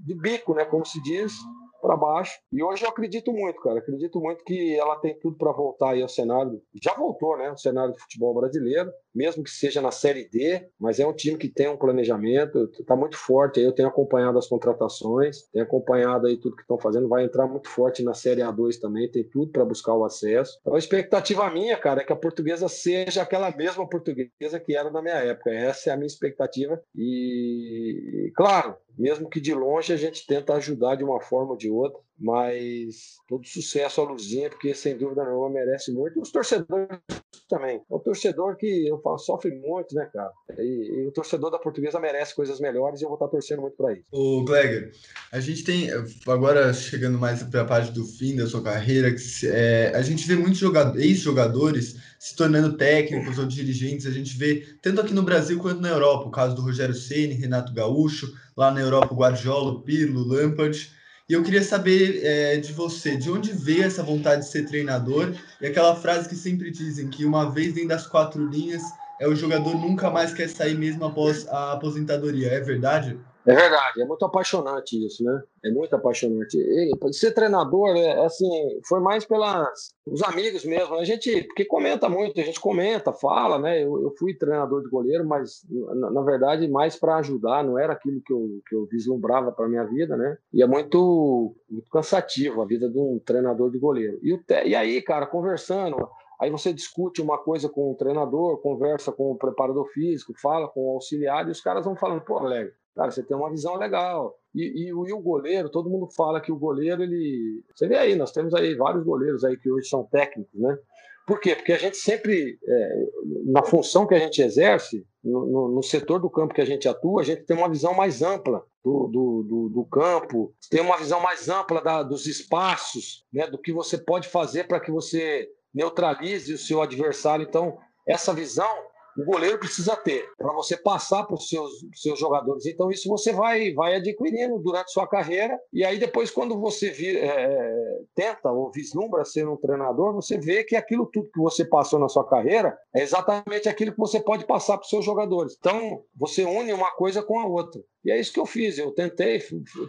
[0.00, 0.66] de bico, né?
[0.66, 1.32] como se diz,
[1.80, 2.38] para baixo.
[2.52, 3.78] E hoje eu acredito muito, cara.
[3.78, 6.62] Acredito muito que ela tem tudo para voltar aí ao cenário.
[6.82, 7.50] Já voltou, né?
[7.50, 11.38] O cenário do futebol brasileiro, mesmo que seja na Série D, mas é um time
[11.38, 13.60] que tem um planejamento, está muito forte.
[13.60, 17.08] Eu tenho acompanhado as contratações, tenho acompanhado aí tudo que estão fazendo.
[17.08, 20.58] Vai entrar muito forte na Série A2 também, tem tudo para buscar o acesso.
[20.60, 24.90] Então a expectativa minha, cara, é que a portuguesa seja aquela mesma portuguesa que era
[24.90, 25.50] na minha época.
[25.50, 26.80] Essa é a minha expectativa.
[26.94, 31.70] E, claro, mesmo que de longe a gente tenta ajudar de uma forma ou de
[31.70, 32.00] outra.
[32.18, 36.20] Mas todo sucesso à Luzinha, porque sem dúvida nenhuma merece muito.
[36.20, 37.00] Os torcedores
[37.48, 37.76] também.
[37.90, 40.30] É um torcedor que eu falo, sofre muito, né, cara?
[40.58, 43.76] E, e, o torcedor da portuguesa merece coisas melhores e eu vou estar torcendo muito
[43.76, 44.04] para isso.
[44.12, 44.92] O Gleger,
[45.32, 45.88] a gente tem,
[46.26, 50.26] agora chegando mais para a parte do fim da sua carreira, que, é, a gente
[50.26, 50.62] vê muitos
[50.96, 54.06] ex-jogadores se tornando técnicos ou dirigentes.
[54.06, 57.34] A gente vê tanto aqui no Brasil quanto na Europa, o caso do Rogério Ceni,
[57.34, 60.90] Renato Gaúcho, lá na Europa o Guardiola, Pirlo, Lampard.
[61.26, 65.34] E eu queria saber é, de você, de onde veio essa vontade de ser treinador
[65.58, 68.82] e aquela frase que sempre dizem que uma vez dentro das quatro linhas
[69.18, 72.48] é o jogador nunca mais quer sair mesmo após a aposentadoria.
[72.48, 73.18] É verdade?
[73.46, 75.42] É verdade, é muito apaixonante isso, né?
[75.64, 76.56] É muito apaixonante.
[76.56, 78.48] E ser treinador, é, assim,
[78.88, 80.94] foi mais pelas os amigos mesmo.
[80.94, 83.82] A gente, porque comenta muito, a gente comenta, fala, né?
[83.82, 87.92] Eu, eu fui treinador de goleiro, mas na, na verdade mais para ajudar, não era
[87.92, 90.38] aquilo que eu, que eu vislumbrava para minha vida, né?
[90.52, 94.18] E é muito, muito cansativo a vida de um treinador de goleiro.
[94.22, 95.96] E, e aí, cara, conversando,
[96.40, 100.80] Aí você discute uma coisa com o treinador, conversa com o preparador físico, fala com
[100.80, 104.36] o auxiliar, e os caras vão falando, pô, Alegre, Cara, você tem uma visão legal.
[104.54, 107.62] E, e, e, o goleiro, todo mundo fala que o goleiro, ele.
[107.74, 110.78] Você vê aí, nós temos aí vários goleiros aí que hoje são técnicos, né?
[111.26, 111.56] Por quê?
[111.56, 113.06] Porque a gente sempre, é,
[113.46, 116.86] na função que a gente exerce, no, no, no, setor do campo que a gente
[116.86, 120.98] atua, a gente tem uma visão mais ampla do, do, do, do campo, tem uma
[120.98, 125.48] visão mais ampla da, dos espaços, né, do que você pode fazer para que você
[125.72, 127.46] neutralize o seu adversário.
[127.48, 128.68] Então, essa visão
[129.16, 132.66] o goleiro precisa ter para você passar para os seus, seus jogadores.
[132.66, 135.58] Então, isso você vai, vai adquirindo durante sua carreira.
[135.72, 140.38] E aí, depois, quando você vir, é, é, tenta ou vislumbra ser um treinador, você
[140.38, 144.20] vê que aquilo tudo que você passou na sua carreira é exatamente aquilo que você
[144.20, 145.56] pode passar para os seus jogadores.
[145.58, 147.80] Então, você une uma coisa com a outra.
[148.04, 148.76] E é isso que eu fiz.
[148.76, 149.40] Eu tentei,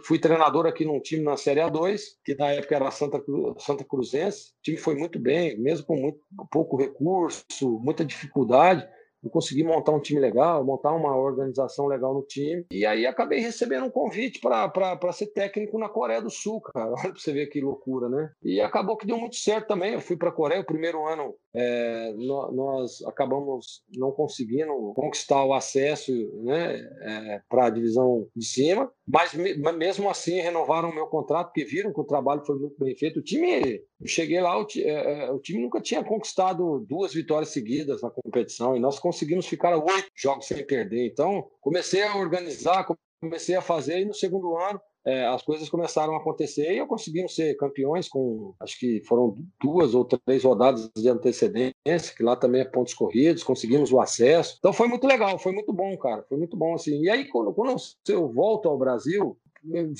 [0.04, 3.22] fui treinador aqui num time na Série A2, que na época era Santa,
[3.58, 4.52] Santa Cruzense.
[4.58, 6.18] O time foi muito bem, mesmo com muito
[6.50, 7.44] pouco recurso,
[7.82, 8.88] muita dificuldade
[9.26, 12.64] eu consegui montar um time legal, montar uma organização legal no time.
[12.70, 16.90] E aí acabei recebendo um convite para ser técnico na Coreia do Sul, cara.
[16.96, 18.30] Olha para você ver que loucura, né?
[18.42, 19.94] E acabou que deu muito certo também.
[19.94, 22.12] Eu fui para a Coreia, o primeiro ano é,
[22.52, 29.32] nós acabamos não conseguindo conquistar o acesso né, é, para a divisão de cima, mas
[29.32, 33.20] mesmo assim renovaram o meu contrato, porque viram que o trabalho foi muito bem feito.
[33.20, 37.48] O time, eu cheguei lá, o, é, é, o time nunca tinha conquistado duas vitórias
[37.48, 41.06] seguidas na competição e nós conseguimos ficar oito jogos sem perder.
[41.06, 42.86] Então, comecei a organizar,
[43.18, 46.86] comecei a fazer e no segundo ano é, as coisas começaram a acontecer e eu
[46.86, 52.34] conseguimos ser campeões com, acho que foram duas ou três rodadas de antecedência, que lá
[52.34, 54.56] também é pontos corridos, conseguimos o acesso.
[54.58, 57.00] Então foi muito legal, foi muito bom, cara, foi muito bom assim.
[57.02, 57.76] E aí quando, quando
[58.08, 59.38] eu volto ao Brasil,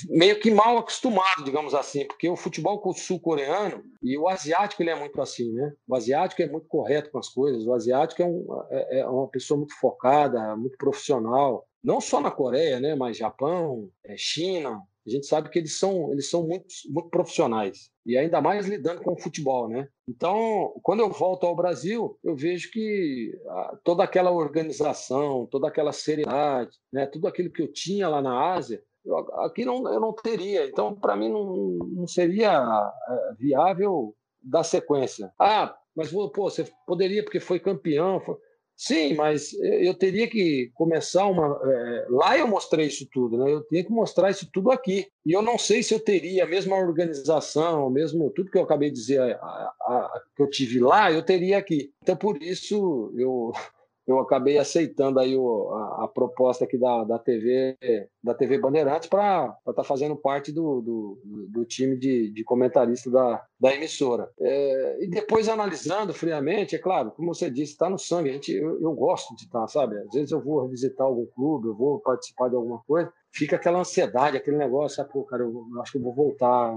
[0.09, 4.95] meio que mal acostumado, digamos assim, porque o futebol sul-coreano e o asiático ele é
[4.95, 5.73] muito assim, né?
[5.87, 9.27] O asiático é muito correto com as coisas, o asiático é, um, é, é uma
[9.27, 12.95] pessoa muito focada, muito profissional, não só na Coreia, né?
[12.95, 17.89] Mas Japão, é, China, a gente sabe que eles são, eles são muito, muito profissionais
[18.05, 19.87] e ainda mais lidando com o futebol, né?
[20.07, 25.91] Então, quando eu volto ao Brasil, eu vejo que ah, toda aquela organização, toda aquela
[25.91, 30.13] seriedade, né, tudo aquilo que eu tinha lá na Ásia, eu, aqui não, eu não
[30.13, 30.67] teria.
[30.67, 32.51] Então, para mim, não, não seria
[33.09, 35.31] é, viável dar sequência.
[35.39, 38.19] Ah, mas pô, você poderia porque foi campeão.
[38.19, 38.35] Foi...
[38.77, 41.59] Sim, mas eu teria que começar uma.
[41.65, 43.51] É, lá eu mostrei isso tudo, né?
[43.51, 45.07] Eu tinha que mostrar isso tudo aqui.
[45.25, 48.91] E eu não sei se eu teria a mesma organização, mesmo tudo que eu acabei
[48.91, 51.91] de dizer, a, a, a, que eu tive lá, eu teria aqui.
[52.03, 53.51] Então, por isso, eu,
[54.07, 57.77] eu acabei aceitando aí o, a, a, proposta aqui da, da TV
[58.23, 63.11] da TV Bandeirantes para estar tá fazendo parte do, do, do time de, de comentarista
[63.11, 64.29] da, da emissora.
[64.39, 68.29] É, e depois analisando friamente, é claro, como você disse, está no sangue.
[68.29, 69.97] A gente, eu, eu gosto de estar, tá, sabe?
[69.97, 73.79] Às vezes eu vou visitar algum clube, eu vou participar de alguma coisa, fica aquela
[73.79, 75.11] ansiedade, aquele negócio, sabe?
[75.11, 76.73] Pô, cara, eu acho que eu vou voltar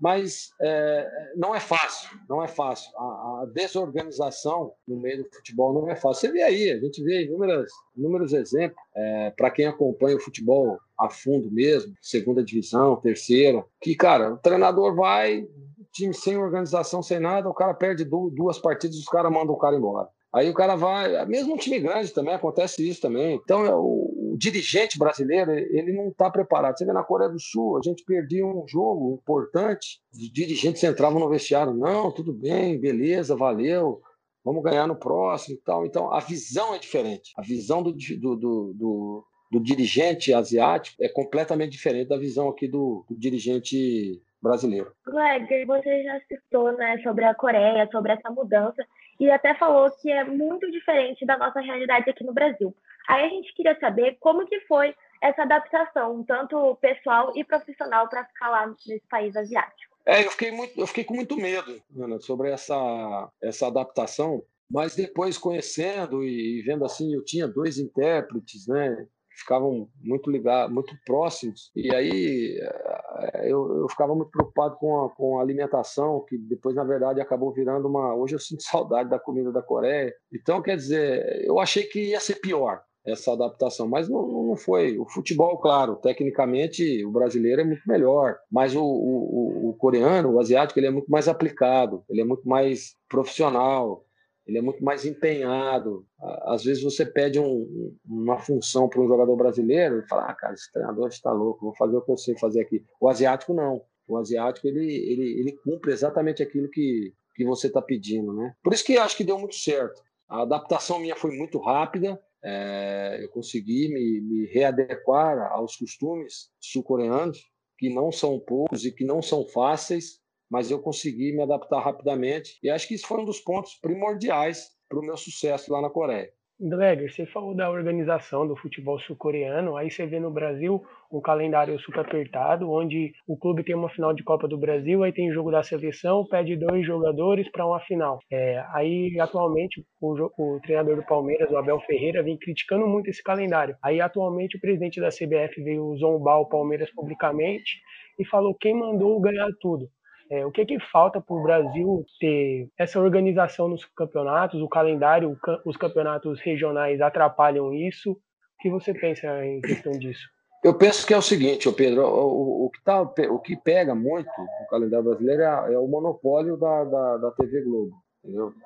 [0.00, 2.90] mas é, não é fácil, não é fácil.
[2.96, 3.02] A,
[3.42, 6.28] a, desorganização no meio do futebol não é fácil.
[6.28, 10.78] Você vê aí, a gente vê inúmeras, inúmeros exemplos é, para quem acompanha o futebol
[10.98, 15.46] a fundo mesmo, segunda divisão, terceira, que, cara, o treinador vai,
[15.92, 19.76] time sem organização, sem nada, o cara perde duas partidas, os caras mandam o cara
[19.76, 20.08] embora.
[20.32, 23.40] Aí o cara vai, mesmo um time grande também acontece isso também.
[23.42, 26.78] Então é o, dirigente brasileiro ele não está preparado.
[26.78, 31.20] Você vê na Coreia do Sul, a gente perdia um jogo importante, os dirigentes entravam
[31.20, 34.00] no vestiário, não, tudo bem, beleza, valeu,
[34.44, 35.84] vamos ganhar no próximo e tal.
[35.84, 37.32] Então a visão é diferente.
[37.36, 42.68] A visão do, do, do, do, do dirigente asiático é completamente diferente da visão aqui
[42.68, 44.92] do, do dirigente brasileiro.
[45.04, 48.84] Gleger, você já citou né, sobre a Coreia, sobre essa mudança,
[49.18, 52.74] e até falou que é muito diferente da nossa realidade aqui no Brasil.
[53.08, 58.26] Aí a gente queria saber como que foi essa adaptação, tanto pessoal e profissional, para
[58.26, 59.96] ficar lá nesse país asiático.
[60.06, 64.94] É, eu fiquei, muito, eu fiquei com muito medo, Ana, sobre essa, essa adaptação, mas
[64.94, 69.06] depois conhecendo e vendo assim, eu tinha dois intérpretes, né?
[69.30, 75.10] Ficavam muito ligados, muito próximos, e aí eh, eu, eu ficava muito preocupado com a,
[75.10, 78.14] com a alimentação, que depois, na verdade, acabou virando uma.
[78.14, 80.12] Hoje eu sinto saudade da comida da Coreia.
[80.32, 84.98] Então, quer dizer, eu achei que ia ser pior essa adaptação, mas não, não foi.
[84.98, 90.40] O futebol, claro, tecnicamente o brasileiro é muito melhor, mas o, o, o coreano, o
[90.40, 94.04] asiático, ele é muito mais aplicado, ele é muito mais profissional,
[94.48, 96.06] ele é muito mais empenhado.
[96.46, 100.54] Às vezes você pede um, uma função para um jogador brasileiro e fala, ah, cara,
[100.54, 102.82] esse treinador está louco, vou fazer o que eu sei fazer aqui.
[102.98, 103.82] O asiático não.
[104.08, 108.54] O asiático ele, ele, ele cumpre exatamente aquilo que, que você está pedindo, né?
[108.64, 110.02] Por isso que acho que deu muito certo.
[110.26, 117.38] A adaptação minha foi muito rápida, é, eu consegui me, me readequar aos costumes sul-coreanos,
[117.78, 120.20] que não são poucos e que não são fáceis,
[120.50, 122.58] mas eu consegui me adaptar rapidamente.
[122.62, 125.90] E acho que isso foi um dos pontos primordiais para o meu sucesso lá na
[125.90, 126.32] Coreia.
[126.60, 131.78] Gleger, você falou da organização do futebol sul-coreano, aí você vê no Brasil um calendário
[131.78, 135.52] super apertado, onde o clube tem uma final de Copa do Brasil, aí tem jogo
[135.52, 138.18] da seleção, pede dois jogadores para uma final.
[138.28, 143.22] É, aí, atualmente, o, o, treinador do Palmeiras, o Abel Ferreira, vem criticando muito esse
[143.22, 143.76] calendário.
[143.80, 147.80] Aí, atualmente, o presidente da CBF veio zombar o Palmeiras publicamente
[148.18, 149.88] e falou quem mandou ganhar tudo.
[150.30, 154.60] É, o que, que falta para o Brasil ter essa organização nos campeonatos?
[154.60, 158.12] O calendário, os campeonatos regionais atrapalham isso?
[158.12, 158.16] O
[158.60, 160.28] que você pensa em questão disso?
[160.62, 164.28] Eu penso que é o seguinte, Pedro, o, o, que, tá, o que pega muito
[164.28, 167.92] no calendário brasileiro é, é o monopólio da, da, da, TV Globo?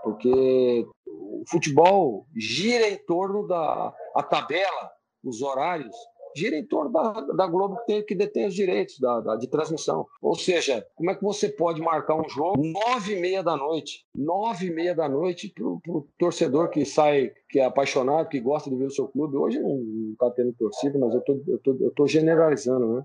[0.03, 4.91] Porque o futebol gira em torno da a tabela,
[5.23, 5.95] os horários,
[6.35, 9.47] gira em torno da, da Globo que, tem, que detém os direitos da, da, de
[9.49, 10.07] transmissão.
[10.21, 14.05] Ou seja, como é que você pode marcar um jogo nove e meia da noite?
[14.15, 18.71] Nove e meia da noite para o torcedor que sai, que é apaixonado, que gosta
[18.71, 19.37] de ver o seu clube.
[19.37, 23.03] Hoje não está tendo torcida, mas eu tô, tô, eu tô generalizando, né?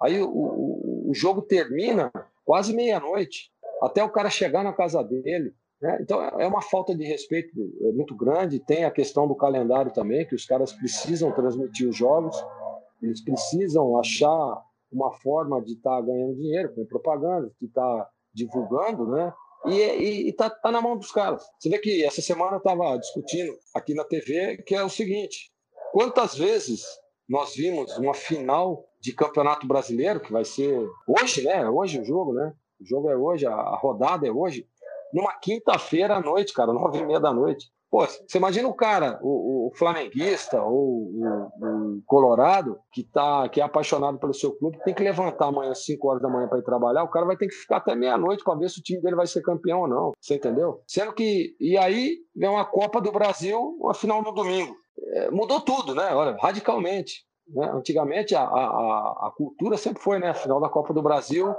[0.00, 2.12] Aí o, o, o jogo termina
[2.44, 3.50] quase meia-noite,
[3.82, 5.54] até o cara chegar na casa dele,
[5.84, 5.98] né?
[6.00, 7.50] Então é uma falta de respeito
[7.82, 8.58] é muito grande.
[8.58, 12.34] Tem a questão do calendário também, que os caras precisam transmitir os jogos,
[13.02, 18.08] eles precisam achar uma forma de estar tá ganhando dinheiro com propaganda, de estar tá
[18.32, 19.30] divulgando, né?
[19.66, 21.44] E, está tá na mão dos caras.
[21.58, 25.52] Você vê que essa semana eu estava discutindo aqui na TV que é o seguinte:
[25.92, 26.82] quantas vezes
[27.28, 31.68] nós vimos uma final de campeonato brasileiro, que vai ser hoje, né?
[31.68, 32.54] Hoje o jogo, né?
[32.80, 34.66] O jogo é hoje, a rodada é hoje
[35.14, 37.72] numa quinta-feira à noite, cara, nove e meia da noite.
[37.88, 43.60] Pô, você imagina o cara, o, o flamenguista ou o, o, colorado, que, tá, que
[43.60, 46.58] é apaixonado pelo seu clube, tem que levantar amanhã às 5 horas da manhã para
[46.58, 49.00] ir trabalhar, o cara vai ter que ficar até meia-noite para ver se o time
[49.00, 50.12] dele vai ser campeão ou não.
[50.20, 50.82] Você entendeu?
[50.88, 51.54] Sendo que.
[51.60, 54.74] E aí vem uma Copa do Brasil, uma final no domingo.
[55.12, 56.12] É, mudou tudo, né?
[56.12, 57.24] Olha, radicalmente.
[57.46, 57.70] Né?
[57.72, 60.34] Antigamente a, a, a cultura sempre foi, né?
[60.34, 61.54] Final da Copa do Brasil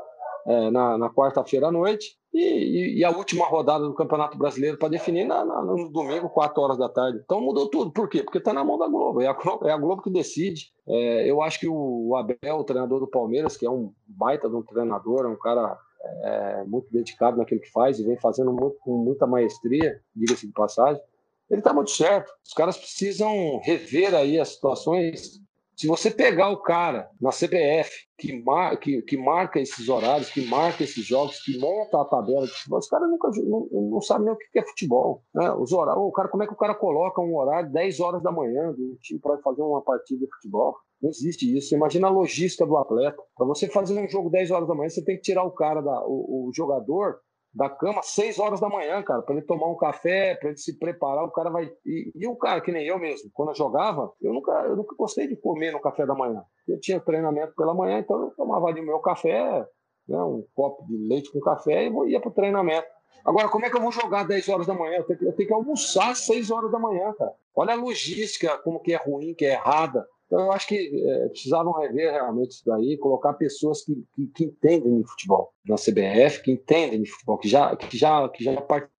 [0.45, 4.89] é, na, na quarta-feira à noite e, e, a última rodada do Campeonato Brasileiro para
[4.89, 7.21] definir na, na, no domingo, 4 horas da tarde.
[7.23, 7.91] Então mudou tudo.
[7.91, 8.23] Por quê?
[8.23, 9.21] Porque está na mão da Globo.
[9.21, 10.71] É a, é a Globo que decide.
[10.88, 14.49] É, eu acho que o, o, Abel, o treinador do Palmeiras, que é um baita
[14.49, 15.77] de um treinador, é um cara
[16.23, 20.53] é, muito dedicado naquilo que faz e vem fazendo muito, com muita maestria, diga-se de
[20.53, 21.01] passagem,
[21.49, 22.31] ele está muito certo.
[22.43, 25.39] Os caras precisam rever aí as situações
[25.76, 30.45] se você pegar o cara na CBF que, mar, que, que marca esses horários, que
[30.47, 34.26] marca esses jogos, que monta a tabela de futebol, os caras nunca não, não sabem
[34.26, 35.21] nem o que é futebol.
[35.34, 35.51] Né?
[35.53, 38.32] Os horários, o cara, como é que o cara coloca um horário 10 horas da
[38.32, 40.76] manhã do time para fazer uma partida de futebol?
[41.01, 41.76] Não existe isso.
[41.76, 43.21] Imagina a logística do atleta.
[43.36, 45.82] Para você fazer um jogo 10 horas da manhã, você tem que tirar o cara,
[45.82, 47.19] da, o, o jogador,
[47.55, 50.77] da cama 6 horas da manhã, cara, para ele tomar um café, para ele se
[50.77, 51.71] preparar, o cara vai.
[51.85, 54.93] E, e, o cara, que nem eu mesmo, quando eu jogava, eu nunca, eu nunca
[54.97, 56.43] gostei de comer no café da manhã.
[56.67, 59.65] Eu tinha treinamento pela manhã, então eu tomava ali o meu café,
[60.07, 62.87] né, um copo de leite com café e ia pro treinamento.
[63.23, 64.97] Agora, como é que eu vou jogar 10 horas da manhã?
[64.97, 67.33] Eu tenho, que, eu tenho que almoçar às 6 horas da manhã, cara.
[67.55, 70.05] Olha a logística, como que é ruim, que é errada.
[70.26, 74.43] Então, eu acho que é, precisavam rever realmente isso daí, colocar pessoas que, que, que,
[74.45, 78.59] entendem de futebol na CBF, que entendem de futebol, que já, que já, que já
[78.59, 78.94] participaram,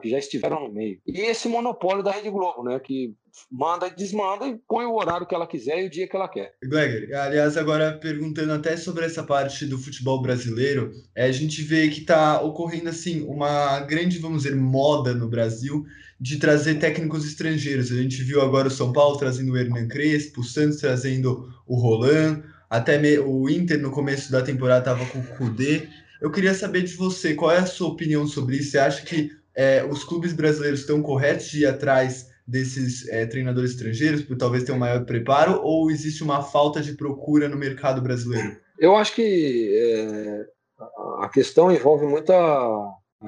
[0.00, 1.00] que já estiveram no meio.
[1.06, 2.78] E esse monopólio da Rede Globo, né?
[2.78, 3.14] Que
[3.50, 6.28] manda e desmanda e põe o horário que ela quiser e o dia que ela
[6.28, 6.54] quer.
[6.62, 11.88] Gregor, aliás, agora perguntando até sobre essa parte do futebol brasileiro, é, a gente vê
[11.88, 15.84] que está ocorrendo assim uma grande, vamos dizer, moda no Brasil
[16.20, 17.90] de trazer técnicos estrangeiros.
[17.90, 21.76] A gente viu agora o São Paulo trazendo o Hernan Crespo, o Santos trazendo o
[21.76, 25.88] Roland, até o Inter no começo da temporada estava com o Kudê.
[26.20, 28.72] Eu queria saber de você, qual é a sua opinião sobre isso?
[28.72, 33.70] Você acha que é, os clubes brasileiros estão corretos de ir atrás desses é, treinadores
[33.70, 38.02] estrangeiros, por talvez ter um maior preparo, ou existe uma falta de procura no mercado
[38.02, 38.56] brasileiro?
[38.78, 40.46] Eu acho que é,
[41.20, 42.34] a questão envolve muita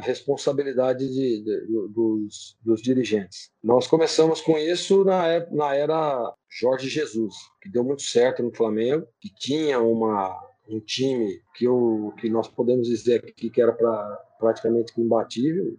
[0.01, 3.51] responsabilidade de, de, dos, dos, dirigentes.
[3.63, 9.07] Nós começamos com isso na, na era Jorge Jesus, que deu muito certo no Flamengo,
[9.21, 10.35] que tinha uma,
[10.69, 15.77] um time que, eu, que nós podemos dizer aqui que era pra, praticamente imbatível,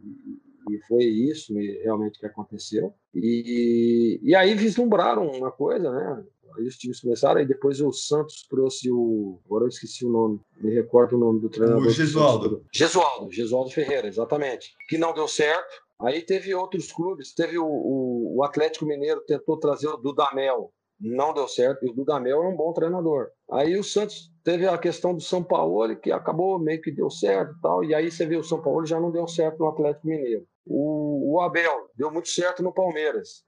[0.69, 1.53] e foi isso
[1.83, 2.93] realmente que aconteceu.
[3.13, 6.23] E, e aí vislumbraram uma coisa, né?
[6.55, 9.39] Aí os times começaram, e depois o Santos trouxe o.
[9.45, 11.87] Agora eu esqueci o nome, me recordo o nome do treinador.
[11.87, 12.63] O Gesualdo.
[12.71, 14.73] Gesualdo, Gesualdo Ferreira, exatamente.
[14.87, 15.81] Que não deu certo.
[15.99, 21.33] Aí teve outros clubes, teve o, o, o Atlético Mineiro, tentou trazer o Dudamel, não
[21.33, 23.29] deu certo, e o Dudamel é um bom treinador.
[23.49, 27.55] Aí o Santos teve a questão do São Paulo, que acabou meio que deu certo
[27.57, 30.07] e tal, e aí você vê o São Paulo já não deu certo no Atlético
[30.07, 30.45] Mineiro.
[30.65, 33.43] O, o Abel deu muito certo no Palmeiras.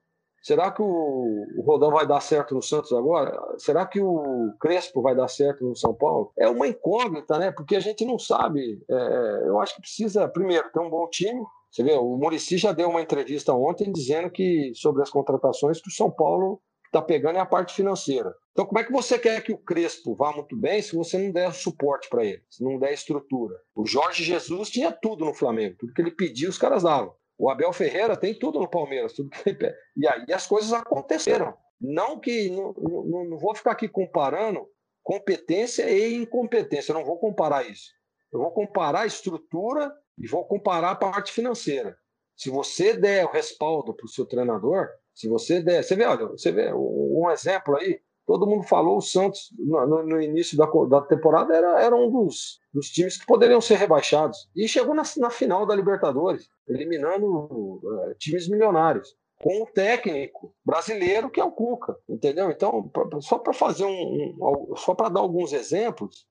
[0.45, 3.35] Será que o, o Rodão vai dar certo no Santos agora?
[3.57, 6.31] Será que o Crespo vai dar certo no São Paulo?
[6.37, 7.51] É uma incógnita, né?
[7.51, 8.79] Porque a gente não sabe.
[8.87, 11.41] É, eu acho que precisa, primeiro, ter um bom time.
[11.71, 15.89] Você vê, o Murici já deu uma entrevista ontem dizendo que sobre as contratações que
[15.89, 18.31] o São Paulo está pegando é a parte financeira.
[18.55, 21.29] Então, como é que você quer que o Crespo vá muito bem se você não
[21.29, 23.53] der suporte para ele, se não der estrutura?
[23.75, 27.13] O Jorge Jesus tinha tudo no Flamengo, tudo que ele pediu, os caras davam.
[27.37, 29.75] O Abel Ferreira tem tudo no Palmeiras, tudo que ele pede.
[29.97, 31.53] E aí as coisas aconteceram.
[31.81, 32.49] Não que.
[32.49, 34.65] Não, não, não vou ficar aqui comparando
[35.03, 37.91] competência e incompetência, não vou comparar isso.
[38.31, 41.97] Eu vou comparar a estrutura e vou comparar a parte financeira.
[42.37, 45.83] Se você der o respaldo para o seu treinador, se você der.
[45.83, 50.21] Você vê, olha, você vê um exemplo aí, todo mundo falou, o Santos, no, no
[50.21, 54.49] início da, da, temporada, era, era um dos, dos, times que poderiam ser rebaixados.
[54.55, 59.15] E chegou na, na final da Libertadores, eliminando uh, times milionários.
[59.41, 62.49] Com um técnico brasileiro que é o Cuca, entendeu?
[62.49, 66.25] Então, pra, só para fazer um, um só para dar alguns exemplos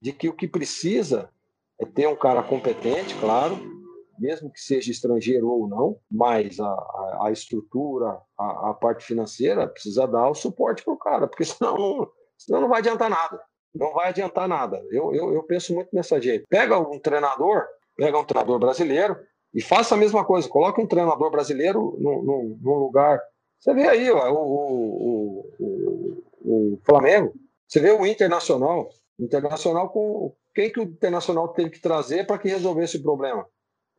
[0.00, 1.30] de que o que precisa
[1.80, 3.58] é ter um cara competente, claro,
[4.20, 6.72] mesmo que seja estrangeiro ou não, mas a,
[7.22, 11.76] a, estrutura, a, a, parte financeira, precisa dar o suporte para o cara, porque senão
[11.76, 13.40] não, senão não vai adiantar nada.
[13.74, 14.82] Não vai adiantar nada.
[14.90, 16.46] Eu, eu, eu penso muito nessa jeito.
[16.48, 17.64] Pega um treinador,
[17.96, 19.16] pega um treinador brasileiro
[19.54, 20.48] e faça a mesma coisa.
[20.48, 23.20] Coloque um treinador brasileiro num, num lugar.
[23.60, 27.32] Você vê aí ó, o, o, o, o Flamengo,
[27.66, 28.90] você vê o Internacional.
[29.18, 33.46] Internacional com quem que o Internacional teve que trazer para que resolvesse o problema?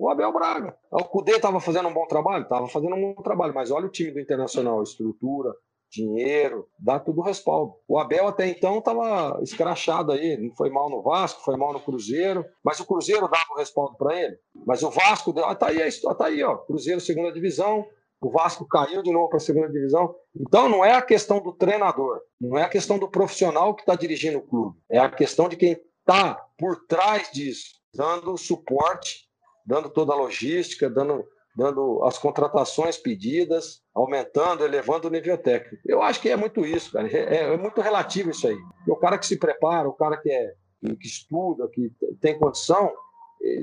[0.02, 0.76] O Abel Braga.
[0.92, 2.44] O Cudê estava fazendo um bom trabalho?
[2.44, 5.54] Estava fazendo um bom trabalho, mas olha o time do Internacional, estrutura,
[5.92, 7.76] dinheiro, dá tudo respaldo.
[7.88, 11.80] O Abel até então estava escrachado aí, não foi mal no Vasco, foi mal no
[11.80, 14.38] Cruzeiro, mas o Cruzeiro dava o respaldo para ele.
[14.66, 15.78] Mas o Vasco, deu, ah, tá aí,
[16.18, 17.86] tá aí, ó, Cruzeiro segunda divisão,
[18.20, 20.16] o Vasco caiu de novo para a segunda divisão.
[20.36, 23.94] Então não é a questão do treinador, não é a questão do profissional que está
[23.94, 29.30] dirigindo o clube, é a questão de quem está por trás disso, dando suporte
[29.66, 35.82] dando toda a logística, dando, dando as contratações pedidas, aumentando, elevando o nível técnico.
[35.86, 37.08] Eu acho que é muito isso, cara.
[37.08, 38.58] É, é muito relativo isso aí.
[38.88, 40.54] o cara que se prepara, o cara que, é,
[41.00, 42.92] que estuda, que tem condição,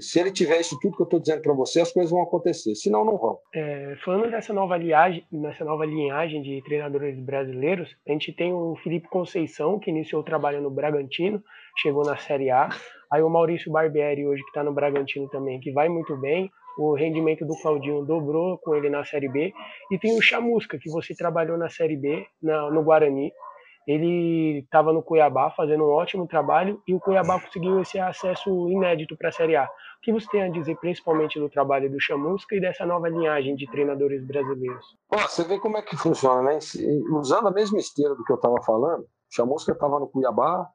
[0.01, 2.74] se ele tiver isso tudo que eu estou dizendo para você, as coisas vão acontecer.
[2.74, 3.39] Senão, não vão.
[3.55, 4.76] É, falando dessa nova,
[5.33, 10.24] nessa nova linhagem de treinadores brasileiros, a gente tem o Felipe Conceição, que iniciou o
[10.24, 11.43] trabalho no Bragantino,
[11.76, 12.68] chegou na Série A.
[13.12, 16.51] Aí o Maurício Barbieri, hoje que está no Bragantino também, que vai muito bem.
[16.79, 19.53] O rendimento do Claudinho dobrou com ele na Série B.
[19.91, 23.33] E tem o Chamusca, que você trabalhou na Série B, na, no Guarani.
[23.89, 29.16] Ele estava no Cuiabá fazendo um ótimo trabalho e o Cuiabá conseguiu esse acesso inédito
[29.16, 29.64] para a Série A.
[29.64, 33.57] O que você tem a dizer principalmente do trabalho do Chamusca e dessa nova linhagem
[33.57, 34.84] de treinadores brasileiros?
[35.11, 36.59] você vê como é que funciona, né?
[37.12, 40.68] Usando a mesma esteira do que eu estava falando, Chamusca estava no Cuiabá,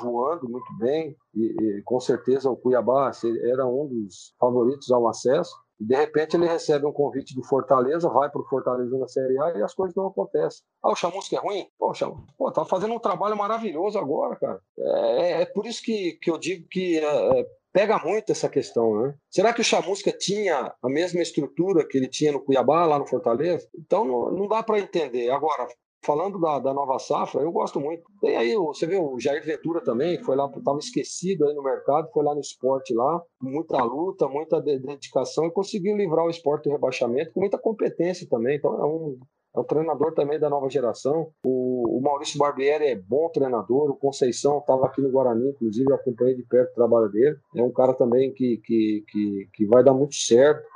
[0.00, 3.10] voando muito bem, e, e, com certeza o Cuiabá
[3.50, 5.52] era um dos favoritos ao acesso.
[5.86, 9.58] De repente ele recebe um convite do Fortaleza, vai para o Fortaleza na Série A
[9.58, 10.62] e as coisas não acontecem.
[10.82, 11.66] Ah, o Chamusca é ruim?
[11.78, 11.92] Pô,
[12.38, 14.60] Pô tá fazendo um trabalho maravilhoso agora, cara.
[14.78, 18.48] É, é, é por isso que, que eu digo que é, é pega muito essa
[18.48, 19.14] questão, né?
[19.30, 23.06] Será que o Chamusca tinha a mesma estrutura que ele tinha no Cuiabá, lá no
[23.06, 23.66] Fortaleza?
[23.74, 25.30] Então não, não dá para entender.
[25.30, 25.66] Agora,
[26.04, 28.02] falando da, da, nova safra, eu gosto muito.
[28.20, 31.62] Tem aí, você vê o Jair Ventura também, que foi lá, estava esquecido aí no
[31.62, 36.64] mercado, foi lá no esporte lá, muita luta, muita dedicação e conseguiu livrar o esporte
[36.64, 38.56] do rebaixamento com muita competência também.
[38.56, 39.18] Então é um,
[39.54, 41.30] é um treinador também da nova geração.
[41.44, 43.90] O, o Maurício Barbieri é bom treinador.
[43.90, 47.36] O Conceição estava aqui no Guarani, inclusive eu acompanhei de perto o trabalho dele.
[47.56, 50.66] É um cara também que, que, que, que vai dar muito certo.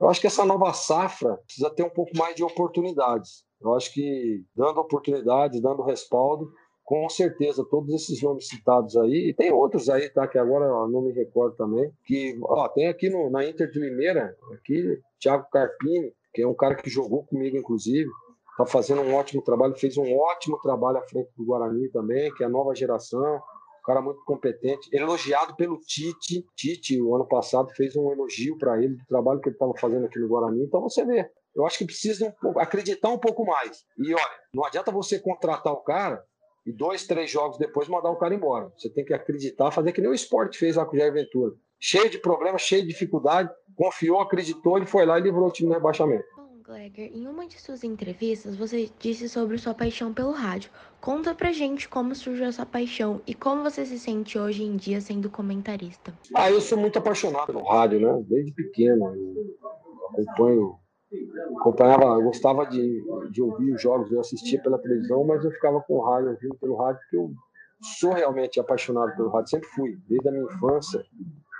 [0.00, 3.44] Eu acho que essa nova safra precisa ter um pouco mais de oportunidades.
[3.62, 6.52] Eu acho que dando oportunidades, dando respaldo,
[6.84, 10.26] com certeza todos esses nomes citados aí, e tem outros aí, tá?
[10.26, 13.78] Que agora eu não me recordo também, que ó, tem aqui no, na Inter de
[13.78, 18.10] Limeira, aqui, Thiago Carpini, que é um cara que jogou comigo, inclusive,
[18.50, 22.42] está fazendo um ótimo trabalho, fez um ótimo trabalho à frente do Guarani também, que
[22.42, 23.36] é a nova geração,
[23.82, 26.46] um cara muito competente, elogiado pelo Tite.
[26.54, 30.06] Tite, o ano passado, fez um elogio para ele do trabalho que ele estava fazendo
[30.06, 30.62] aqui no Guarani.
[30.62, 33.84] Então você vê, eu acho que precisa acreditar um pouco mais.
[33.98, 36.22] E olha, não adianta você contratar o cara
[36.64, 38.72] e dois, três jogos depois mandar o cara embora.
[38.76, 41.54] Você tem que acreditar, fazer que nem o esporte fez lá com o Jair Ventura.
[41.78, 45.68] Cheio de problemas, cheio de dificuldade, confiou, acreditou, ele foi lá e livrou o time
[45.68, 46.24] do rebaixamento.
[46.62, 50.70] Gleger, em uma de suas entrevistas, você disse sobre sua paixão pelo rádio.
[51.00, 55.00] Conta pra gente como surgiu essa paixão e como você se sente hoje em dia
[55.00, 56.14] sendo comentarista.
[56.32, 58.24] Ah, eu sou muito apaixonado pelo rádio, né?
[58.28, 59.12] Desde pequeno.
[60.16, 60.78] Eu acompanho
[61.58, 65.80] acompanhava, eu gostava de, de ouvir os jogos, eu assistia pela televisão, mas eu ficava
[65.80, 67.32] com o rádio, ouvindo pelo rádio, porque eu
[67.98, 71.04] sou realmente apaixonado pelo rádio, sempre fui, desde a minha infância.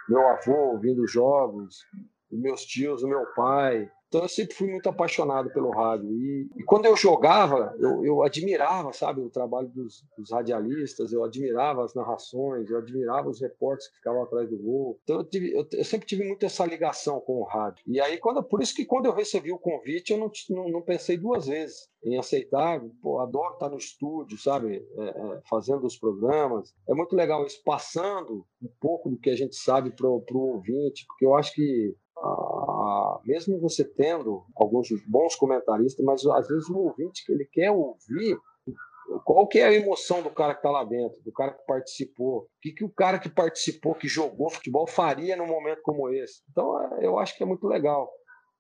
[0.09, 1.87] Meu avô ouvindo jogos,
[2.31, 6.07] meus tios, o meu pai, então eu sempre fui muito apaixonado pelo rádio.
[6.13, 11.25] E, e quando eu jogava, eu, eu, admirava, sabe, o trabalho dos, dos, radialistas, eu
[11.25, 15.01] admirava as narrações, eu admirava os repórteres que ficavam atrás do gol.
[15.03, 17.83] Então eu, tive, eu, eu, sempre tive muito essa ligação com o rádio.
[17.87, 20.83] E aí, quando, por isso que quando eu recebi o convite, eu não, não, não
[20.83, 22.83] pensei duas vezes em aceitar.
[23.01, 26.75] Pô, adoro estar no estúdio, sabe, é, é, fazendo os programas.
[26.87, 31.07] É muito legal isso, passando um pouco do que a gente sabe para o ouvinte,
[31.07, 36.79] porque eu acho que ah, mesmo você tendo alguns bons comentaristas, mas às vezes o
[36.79, 38.39] ouvinte que ele quer ouvir
[39.25, 42.39] qual que é a emoção do cara que está lá dentro, do cara que participou,
[42.39, 46.43] o que, que o cara que participou, que jogou futebol faria num momento como esse.
[46.51, 48.11] Então é, eu acho que é muito legal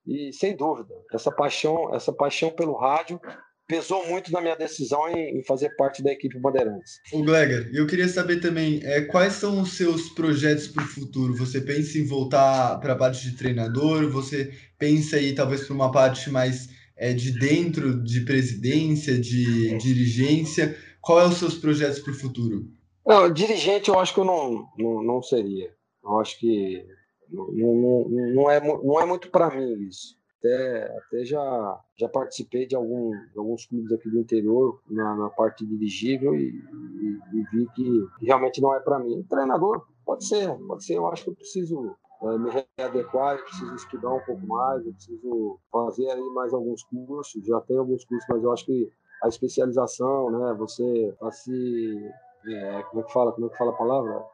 [0.06, 3.20] e sem dúvida essa paixão, essa paixão pelo rádio
[3.66, 7.00] pesou muito na minha decisão em, fazer parte da equipe Bandeirantes.
[7.12, 11.34] O Gleger, eu queria saber também é, quais são os seus projetos para o futuro.
[11.36, 14.10] Você pensa em voltar para a parte de treinador?
[14.10, 20.76] Você pensa aí talvez para uma parte mais é, de dentro de presidência, de dirigência?
[21.00, 22.68] Quais são os seus projetos para o futuro?
[23.04, 25.72] Não, dirigente eu acho que eu não, não, não seria.
[26.04, 26.84] Eu acho que
[27.30, 32.66] não, não, não, é, não é muito para mim isso até, até já, já participei
[32.66, 37.42] de, algum, de alguns clubes aqui do interior na, na parte dirigível e, e, e,
[37.52, 39.22] vi que realmente não é para mim.
[39.30, 40.96] Treinador, pode ser, pode ser.
[40.96, 44.92] Eu acho que eu preciso é, me readequar, eu preciso estudar um pouco mais, eu
[44.92, 47.46] preciso fazer aí mais alguns cursos.
[47.46, 48.90] Já tenho alguns cursos, mas eu acho que
[49.22, 50.54] a especialização, né?
[50.58, 52.10] Você tá se
[52.48, 54.24] é, como é que fala, como é que fala a palavra?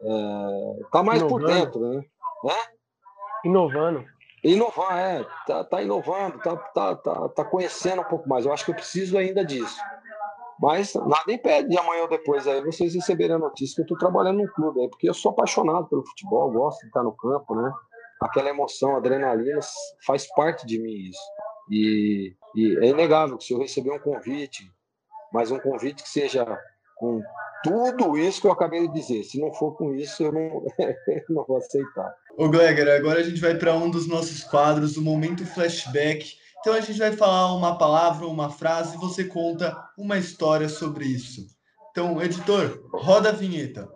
[0.00, 1.46] É, tá mais Inovando.
[1.46, 2.04] por dentro, né?
[2.46, 3.46] É?
[3.48, 4.04] Inovando.
[4.42, 8.46] Inovar, é, tá, tá inovando, tá, tá, tá, tá conhecendo um pouco mais.
[8.46, 9.78] Eu acho que eu preciso ainda disso.
[10.60, 13.98] Mas nada impede de amanhã ou depois aí vocês receberem a notícia que eu estou
[13.98, 17.54] trabalhando num clube aí, porque eu sou apaixonado pelo futebol, gosto de estar no campo,
[17.54, 17.72] né?
[18.20, 19.60] Aquela emoção, adrenalina,
[20.06, 21.20] faz parte de mim isso.
[21.70, 24.70] E, e é inegável que se eu receber um convite,
[25.32, 26.44] mas um convite que seja
[26.96, 27.22] com
[27.62, 29.22] tudo isso que eu acabei de dizer.
[29.22, 30.62] Se não for com isso, eu não,
[31.30, 32.14] não vou aceitar.
[32.36, 36.32] Ô, Gleger, agora a gente vai para um dos nossos quadros, o Momento Flashback.
[36.60, 41.04] Então a gente vai falar uma palavra, uma frase, e você conta uma história sobre
[41.04, 41.46] isso.
[41.90, 43.88] Então, editor, roda a vinheta.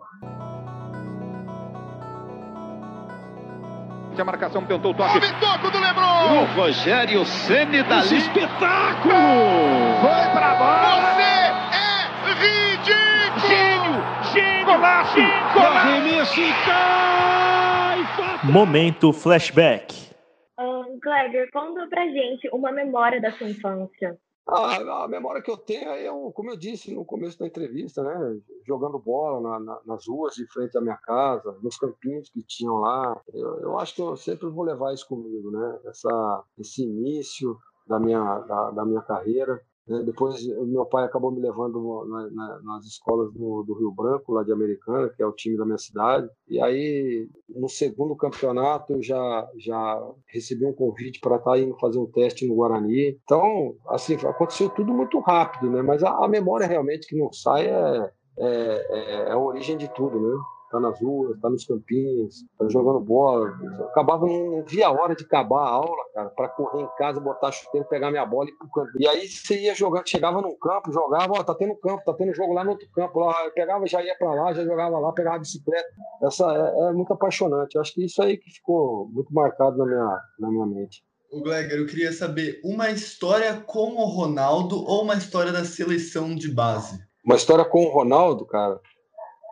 [4.17, 5.17] A marcação tentou o toque.
[5.17, 6.41] O toco do Lebron!
[6.41, 8.17] O Rogério Ceni dali.
[8.17, 9.13] Espetáculo!
[10.01, 11.05] Foi pra bola!
[14.65, 15.19] Golaço!
[15.53, 16.41] Golaço!
[18.51, 20.13] Momento flashback.
[20.59, 24.19] Um, Kleber, conta pra gente uma memória da sua infância.
[24.47, 28.03] A, a, memória que eu tenho é, eu, como eu disse no começo da entrevista,
[28.03, 28.39] né?
[28.67, 32.75] Jogando bola na, na, nas ruas de frente à minha casa, nos campinhos que tinham
[32.75, 33.19] lá.
[33.33, 35.79] Eu, eu, acho que eu sempre vou levar isso comigo, né?
[35.85, 39.59] Essa, esse início da minha, da, da minha carreira.
[39.87, 40.03] Né?
[40.03, 44.43] Depois, meu pai acabou me levando na, na, nas escolas do, do, Rio Branco, lá
[44.43, 46.27] de Americana, que é o time da minha cidade.
[46.49, 51.77] E aí, no segundo campeonato, eu já, já recebi um convite para estar tá indo
[51.77, 53.19] fazer um teste no Guarani.
[53.23, 55.81] Então, assim, aconteceu tudo muito rápido, né?
[55.81, 58.47] Mas a, a memória realmente que não sai é, é,
[58.89, 60.35] é, é a origem de tudo, né?
[60.75, 63.53] Tá nas ruas, tá nos campinhos, tá jogando bola.
[63.77, 67.19] Eu acabava, não via a hora de acabar a aula, cara, para correr em casa,
[67.19, 68.91] botar chuteiro, pegar minha bola e ir pro campo.
[68.99, 72.35] E aí você ia jogando, chegava num campo, jogava, ó, tá tendo campo, tá tendo
[72.35, 73.19] jogo lá no outro campo.
[73.19, 75.87] Lá, eu pegava, já ia para lá, já jogava lá, pegava a bicicleta.
[76.23, 77.75] Essa é, é, muito apaixonante.
[77.75, 81.03] Eu acho que isso aí que ficou muito marcado na minha, na minha mente.
[81.31, 86.35] O Gleger, eu queria saber uma história com o Ronaldo ou uma história da seleção
[86.35, 86.99] de base?
[87.25, 88.79] Uma história com o Ronaldo, cara.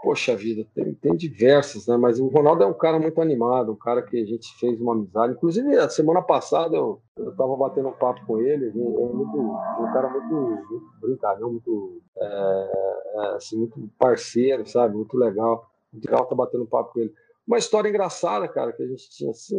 [0.03, 1.95] Poxa vida, tem, tem diversas, né?
[1.95, 4.91] Mas o Ronaldo é um cara muito animado, um cara que a gente fez uma
[4.91, 5.31] amizade.
[5.31, 9.39] Inclusive, a semana passada eu, eu tava batendo um papo com ele, ele é muito,
[9.39, 10.35] um cara muito,
[10.69, 12.71] muito brincalhão, muito, é,
[13.15, 14.93] é, assim, muito parceiro, sabe?
[14.93, 15.71] Muito legal.
[15.93, 17.13] Muito legal estar tá batendo um papo com ele.
[17.47, 19.55] Uma história engraçada, cara, que a gente tinha assim.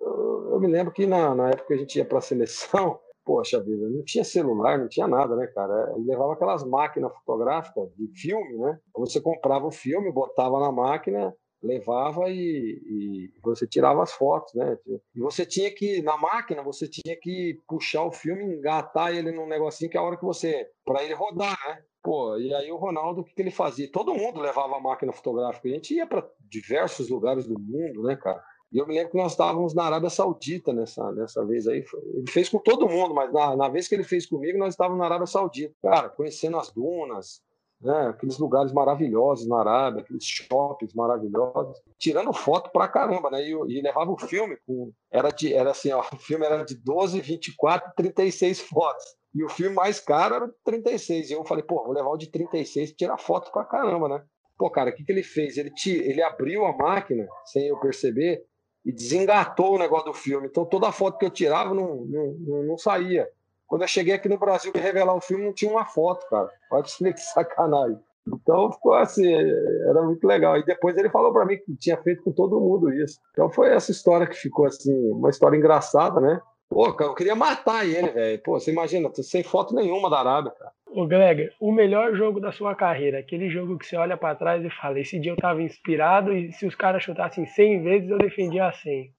[0.00, 3.00] Eu, eu me lembro que na, na época que a gente ia para a seleção,
[3.24, 5.92] poxa vida, não tinha celular, não tinha nada, né, cara?
[5.96, 8.78] Ele levava aquelas máquinas fotográficas de filme, né?
[8.96, 14.76] Você comprava o filme, botava na máquina, levava e, e, você tirava as fotos, né?
[15.14, 19.46] E você tinha que, na máquina, você tinha que puxar o filme, engatar ele num
[19.46, 21.82] negocinho que é a hora que você, para ele rodar, né?
[22.02, 23.88] Pô, e aí o Ronaldo, o que, que ele fazia?
[23.92, 28.16] Todo mundo levava a máquina fotográfica, a gente ia para diversos lugares do mundo, né,
[28.16, 28.42] cara?
[28.72, 31.84] E eu me lembro que nós estávamos na Arábia Saudita nessa, nessa vez aí.
[32.14, 34.98] Ele fez com todo mundo, mas na, na vez que ele fez comigo, nós estávamos
[34.98, 35.74] na Arábia Saudita.
[35.82, 37.42] Cara, conhecendo as dunas,
[37.82, 43.42] né, aqueles lugares maravilhosos na Arábia, aqueles shoppings maravilhosos, tirando foto pra caramba, né?
[43.42, 44.90] E, e levava o filme com.
[45.10, 49.04] Era, de, era assim, ó, o filme era de 12, 24, 36 fotos.
[49.34, 51.30] E o filme mais caro era de 36.
[51.30, 54.24] E eu falei, pô, vou levar o de 36 e tirar foto pra caramba, né?
[54.56, 55.56] Pô, cara, o que, que ele fez?
[55.56, 58.44] Ele, ele abriu a máquina, sem eu perceber,
[58.84, 60.48] e desengatou o negócio do filme.
[60.48, 63.28] Então toda foto que eu tirava não, não, não saía.
[63.66, 66.50] Quando eu cheguei aqui no Brasil para revelar o filme, não tinha uma foto, cara.
[66.84, 67.98] Explicar que sacanagem.
[68.26, 70.56] Então ficou assim, era muito legal.
[70.58, 73.18] E depois ele falou para mim que tinha feito com todo mundo isso.
[73.32, 76.40] Então foi essa história que ficou assim, uma história engraçada, né?
[76.68, 78.42] Pô, cara, eu queria matar ele, velho.
[78.42, 80.72] Pô, você imagina, sem foto nenhuma da Arábia, cara.
[80.94, 84.62] Ô, Gleger, o melhor jogo da sua carreira, aquele jogo que você olha para trás
[84.62, 88.18] e fala: esse dia eu tava inspirado e se os caras chutassem 100 vezes eu
[88.18, 89.10] defendia a 100.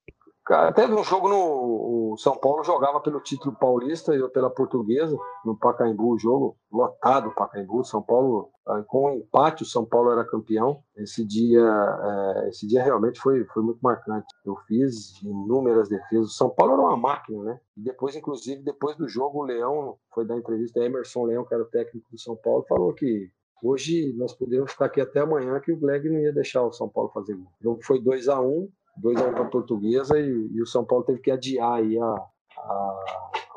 [0.45, 2.11] Cara, teve um jogo no.
[2.13, 6.57] O São Paulo jogava pelo título paulista e eu pela portuguesa, no Pacaembu, o jogo
[6.71, 7.83] lotado Pacaembu.
[7.85, 10.83] São Paulo, ah, com o empate, o São Paulo era campeão.
[10.97, 14.27] Esse dia, é, esse dia realmente foi, foi muito marcante.
[14.45, 16.27] Eu fiz inúmeras defesas.
[16.27, 17.59] O São Paulo era uma máquina, né?
[17.77, 20.81] E depois, inclusive, depois do jogo, o Leão foi dar entrevista.
[20.81, 23.31] Emerson Leão, que era o técnico do São Paulo, falou que
[23.63, 26.89] Hoje nós poderíamos ficar aqui até amanhã que o Gleg não ia deixar o São
[26.89, 27.47] Paulo fazer gol.
[27.61, 30.61] O jogo foi 2 a 1 um, 2 a 1 para a Portuguesa e, e,
[30.61, 32.15] o São Paulo teve que adiar aí a,
[32.57, 33.05] a,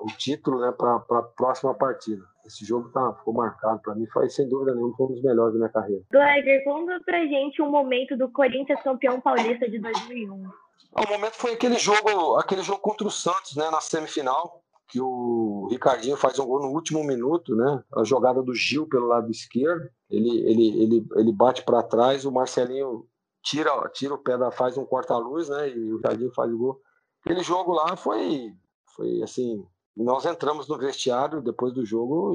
[0.01, 2.25] o título né, para a próxima partida.
[2.47, 5.53] Esse jogo tá, ficou marcado para mim, foi sem dúvida nenhuma foi um dos melhores
[5.53, 6.03] da minha carreira.
[6.11, 10.49] Gleiger, conta pra gente um momento do Corinthians campeão paulista de 2001.
[10.95, 15.01] Ah, o momento foi aquele jogo, aquele jogo contra o Santos, né, na semifinal, que
[15.01, 17.83] o Ricardinho faz um gol no último minuto, né?
[17.97, 22.31] A jogada do Gil pelo lado esquerdo, ele ele ele, ele bate para trás, o
[22.31, 23.05] Marcelinho
[23.47, 25.71] tira, tira o pé da faz um corta-luz, né?
[25.71, 26.81] E o Jardim faz o gol.
[27.25, 28.53] Aquele jogo lá foi,
[28.95, 29.65] foi assim.
[29.97, 32.35] Nós entramos no vestiário depois do jogo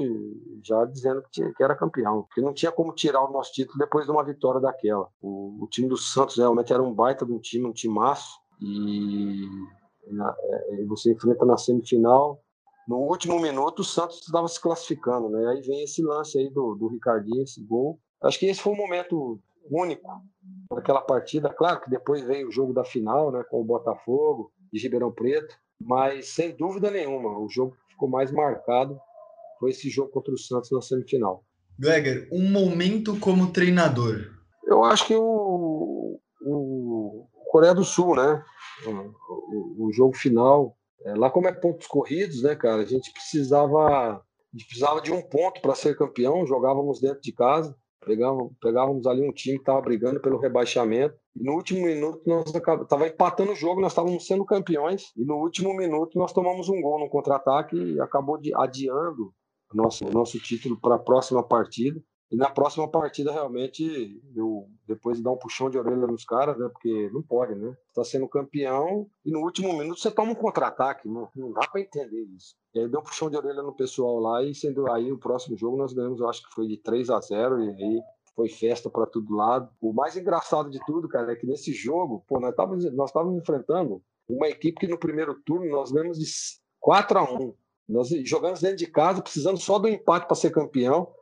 [0.64, 3.78] já dizendo que, tinha, que era campeão, porque não tinha como tirar o nosso título
[3.78, 5.06] depois de uma vitória daquela.
[5.20, 9.46] O, o time do Santos realmente era um baita de um time, um timaço, e
[10.08, 12.40] é, você enfrenta na semifinal.
[12.88, 15.50] No último minuto, o Santos estava se classificando, né?
[15.50, 18.00] Aí vem esse lance aí do, do Ricardinho, esse gol.
[18.24, 19.40] Acho que esse foi o momento
[19.70, 20.08] único
[20.70, 21.52] naquela partida.
[21.52, 25.54] Claro que depois veio o jogo da final, né, com o Botafogo de Ribeirão Preto,
[25.80, 28.98] mas sem dúvida nenhuma, o jogo que ficou mais marcado
[29.58, 31.44] foi esse jogo contra o Santos na semifinal.
[31.78, 34.30] Gregor, um momento como treinador.
[34.64, 38.42] Eu acho que o, o Coreia do Sul, né?
[38.86, 42.82] O, o jogo final, é, lá como é pontos corridos, né, cara?
[42.82, 46.46] A gente precisava, a gente precisava de um ponto para ser campeão.
[46.46, 47.76] Jogávamos dentro de casa.
[48.04, 51.14] Pegávamos, pegávamos ali um time que estava brigando pelo rebaixamento.
[51.36, 55.12] E no último minuto nós estava empatando o jogo, nós estávamos sendo campeões.
[55.16, 59.32] E no último minuto nós tomamos um gol no contra-ataque e acabou de, adiando
[59.72, 62.00] nosso, nosso título para a próxima partida.
[62.32, 66.56] E na próxima partida, realmente, eu depois de dar um puxão de orelha nos caras,
[66.58, 66.66] né?
[66.66, 67.76] Porque não pode, né?
[67.88, 71.06] Está sendo campeão e no último minuto você toma um contra-ataque.
[71.06, 72.56] Não, não dá para entender isso.
[72.74, 75.58] E aí deu um puxão de orelha no pessoal lá e sendo aí o próximo
[75.58, 78.02] jogo nós ganhamos, eu acho que foi de 3 a 0 e aí
[78.34, 79.68] foi festa para todo lado.
[79.78, 84.02] O mais engraçado de tudo, cara, é que nesse jogo, pô, nós estávamos nós enfrentando
[84.26, 86.24] uma equipe que no primeiro turno nós ganhamos de
[86.80, 87.54] 4 a 1.
[87.90, 91.12] Nós jogamos dentro de casa, precisando só do empate para ser campeão.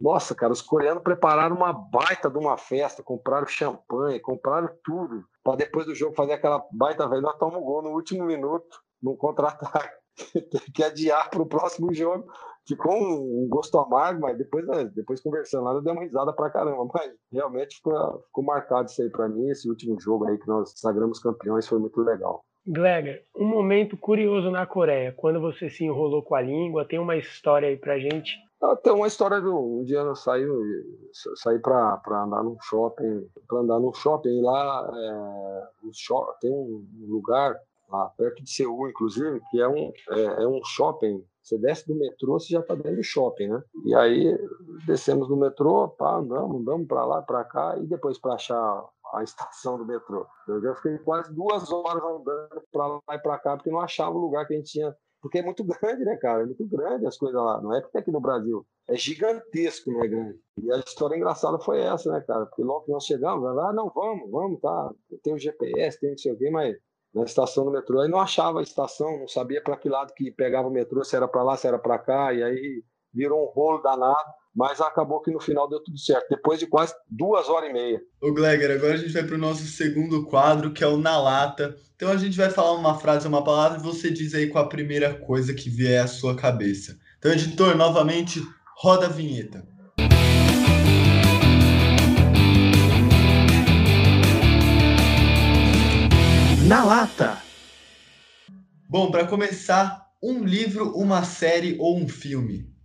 [0.00, 5.56] Nossa, cara, os coreanos prepararam uma baita de uma festa, compraram champanhe, compraram tudo, para
[5.56, 7.22] depois do jogo fazer aquela baita velha.
[7.22, 9.94] Nós tomamos um gol no último minuto, no contra-ataque.
[10.74, 12.26] Que adiar para o próximo jogo.
[12.66, 16.48] Ficou um, gosto amargo, mas depois, né, depois conversando lá, eu dei uma risada pra
[16.48, 16.88] caramba.
[16.92, 19.50] Mas realmente ficou, ficou marcado isso aí para mim.
[19.50, 22.42] Esse último jogo aí que nós sagramos campeões foi muito legal.
[22.66, 27.16] Gleger, um momento curioso na Coreia, quando você se enrolou com a língua, tem uma
[27.16, 28.34] história aí pra gente
[28.74, 30.44] tem uma história de um dia eu saí,
[31.36, 36.86] saí para andar num shopping, para andar num shopping lá, é, um shopping, tem um
[37.06, 37.54] lugar
[37.88, 41.24] lá perto de Seul, inclusive, que é um, é, é um shopping.
[41.42, 43.62] Você desce do metrô, você já está dentro do shopping, né?
[43.84, 44.36] E aí
[44.84, 49.22] descemos do metrô, pá, andamos, andamos para lá, para cá, e depois para achar a
[49.22, 50.26] estação do metrô.
[50.48, 54.16] Eu já fiquei quase duas horas andando para lá e para cá, porque não achava
[54.16, 56.42] o lugar que a gente tinha porque é muito grande, né, cara?
[56.42, 57.60] É muito grande as coisas lá.
[57.60, 58.66] Não é que tem aqui no Brasil.
[58.88, 60.38] É gigantesco, não é grande.
[60.62, 62.46] E a história engraçada foi essa, né, cara?
[62.46, 64.90] Porque logo que nós chegamos, ah, não, vamos, vamos, tá.
[65.22, 66.76] Tem o GPS, tem não sei o quê, mas
[67.12, 68.00] na estação do metrô.
[68.00, 71.16] Aí não achava a estação, não sabia para que lado que pegava o metrô, se
[71.16, 72.32] era para lá, se era para cá.
[72.32, 76.58] E aí virou um rolo danado mas acabou que no final deu tudo certo, depois
[76.58, 78.00] de quase duas horas e meia.
[78.22, 81.20] O Gleger, agora a gente vai para o nosso segundo quadro, que é o Na
[81.20, 81.76] Lata.
[81.94, 84.66] Então a gente vai falar uma frase, uma palavra, e você diz aí com a
[84.66, 86.98] primeira coisa que vier à sua cabeça.
[87.18, 88.40] Então, editor, novamente,
[88.78, 89.62] roda a vinheta.
[96.66, 97.42] Na Lata!
[98.88, 102.75] Bom, para começar, um livro, uma série ou um filme?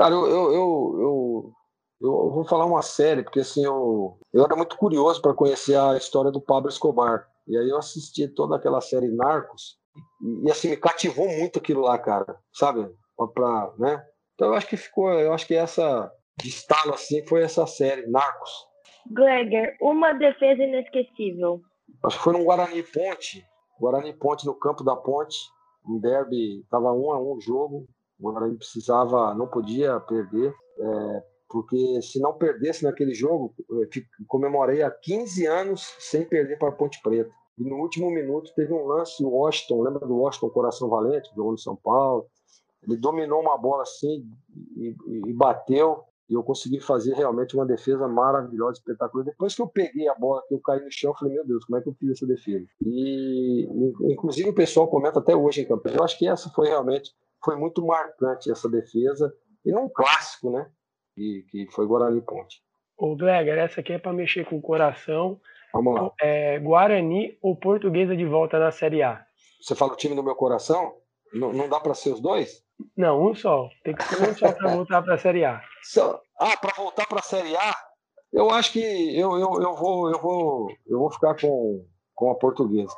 [0.00, 1.52] Cara, eu, eu, eu,
[2.00, 5.94] eu, vou falar uma série, porque assim, eu, eu era muito curioso para conhecer a
[5.94, 7.26] história do Pablo Escobar.
[7.46, 9.76] E aí eu assisti toda aquela série Narcos,
[10.42, 12.88] e, assim, me cativou muito aquilo lá, cara, sabe?
[13.34, 14.02] Pra, né?
[14.34, 18.06] Então eu acho que ficou, eu acho que essa de estalo assim foi essa série,
[18.06, 18.50] Narcos.
[19.10, 21.60] Gleger, uma defesa inesquecível.
[22.06, 23.44] Acho que foi no Guarani Ponte,
[23.78, 25.36] Guarani Ponte no campo da Ponte,
[25.86, 27.86] um derby, tava um a um o jogo,
[28.20, 33.54] o Guarani precisava, não podia perder, é, porque se não perdesse naquele jogo,
[34.28, 37.30] comemorei há 15 anos sem perder para Ponte Preta.
[37.58, 41.52] E no último minuto teve um lance, o Washington, lembra do Washington Coração Valente, jogou
[41.52, 42.26] no São Paulo?
[42.82, 44.26] Ele dominou uma bola assim
[44.76, 49.24] e, e, bateu, e eu consegui fazer realmente uma defesa maravilhosa, espetacular.
[49.24, 51.64] Depois que eu peguei a bola, que eu caí no chão, eu falei, meu Deus,
[51.64, 52.64] como é que eu fiz essa defesa?
[52.80, 53.68] E,
[54.10, 55.96] inclusive, o pessoal comenta até hoje em campeão.
[55.96, 57.12] Eu acho que essa foi realmente
[57.44, 59.32] foi muito marcante essa defesa,
[59.64, 60.70] e num clássico, né?
[61.14, 62.62] Que, que foi Guarani Ponte.
[62.96, 65.40] O Gleger, essa aqui é para mexer com o coração.
[65.72, 66.12] Vamos lá.
[66.20, 69.24] É, Guarani ou Portuguesa de volta na Série A?
[69.60, 70.96] Você fala o time do meu coração?
[71.32, 72.64] Não, não dá para ser os dois?
[72.96, 73.68] Não, um só.
[73.84, 75.62] Tem que ser um só para voltar para a Série A.
[76.38, 77.74] Ah, para voltar para a Série A?
[78.32, 78.80] Eu acho que
[79.18, 82.94] eu, eu, eu, vou, eu, vou, eu vou ficar com, com a Portuguesa.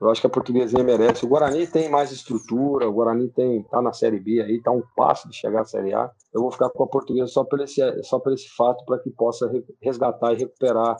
[0.00, 1.24] Eu acho que a portuguesinha merece.
[1.24, 4.82] O Guarani tem mais estrutura, o Guarani tem tá na Série B aí, tá um
[4.96, 6.10] passo de chegar à Série A.
[6.32, 9.10] Eu vou ficar com a portuguesa só por esse, só por esse fato, para que
[9.10, 9.50] possa
[9.82, 10.96] resgatar e recuperar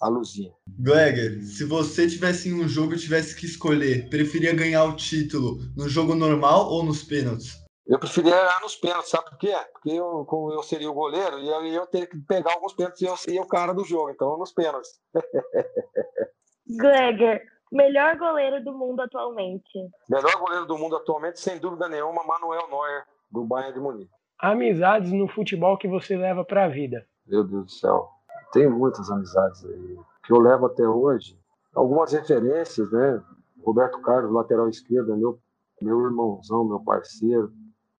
[0.00, 0.52] a luzinha.
[0.66, 5.58] Gleger, se você tivesse em um jogo e tivesse que escolher, preferia ganhar o título
[5.76, 7.62] no jogo normal ou nos pênaltis?
[7.86, 9.54] Eu preferia ganhar nos pênaltis, sabe por quê?
[9.72, 13.00] Porque eu, como eu seria o goleiro, e eu, eu teria que pegar alguns pênaltis
[13.02, 14.90] e eu seria o cara do jogo, então nos pênaltis.
[16.76, 17.42] Gleger,
[17.72, 19.90] Melhor goleiro do mundo atualmente.
[20.06, 24.12] Melhor goleiro do mundo atualmente, sem dúvida nenhuma, Manuel Neuer, do Bayern de Munique.
[24.38, 27.06] Amizades no futebol que você leva para a vida.
[27.26, 28.10] Meu Deus do céu.
[28.52, 31.34] Tenho muitas amizades aí que eu levo até hoje.
[31.74, 33.22] Algumas referências, né?
[33.64, 35.38] Roberto Carlos, lateral esquerdo, meu,
[35.80, 37.50] meu irmãozão, meu parceiro.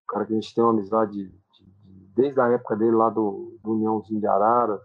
[0.07, 3.57] cara que a gente tem uma amizade de, de, desde a época dele lá do,
[3.63, 4.79] do Uniãozinho de Arara.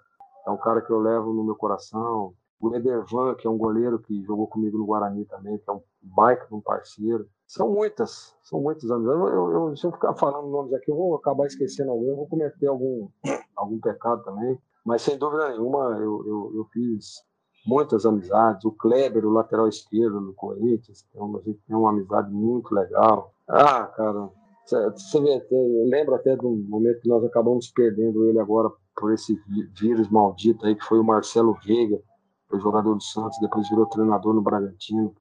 [0.46, 3.98] É um cara que eu levo no meu coração o Edervan, que é um goleiro
[4.00, 7.28] que jogou comigo no Guarani também, que é um baita de um parceiro.
[7.46, 9.06] São muitas, são muitos anos.
[9.06, 12.16] Eu, eu, eu, se eu ficar falando nomes aqui, eu vou acabar esquecendo alguém, eu
[12.16, 13.08] vou cometer algum,
[13.56, 14.58] algum pecado também.
[14.84, 17.22] Mas sem dúvida nenhuma, eu, eu, eu fiz
[17.66, 18.64] muitas amizades.
[18.64, 23.32] O Kleber, o lateral esquerdo do Corinthians, uma, a gente tem uma amizade muito legal.
[23.48, 24.30] Ah, cara,
[24.66, 29.40] Você vê, eu lembro até do momento que nós acabamos perdendo ele agora por esse
[29.78, 32.00] vírus maldito aí, que foi o Marcelo Veiga,
[32.48, 35.14] foi jogador do Santos, depois virou treinador no Bragantino,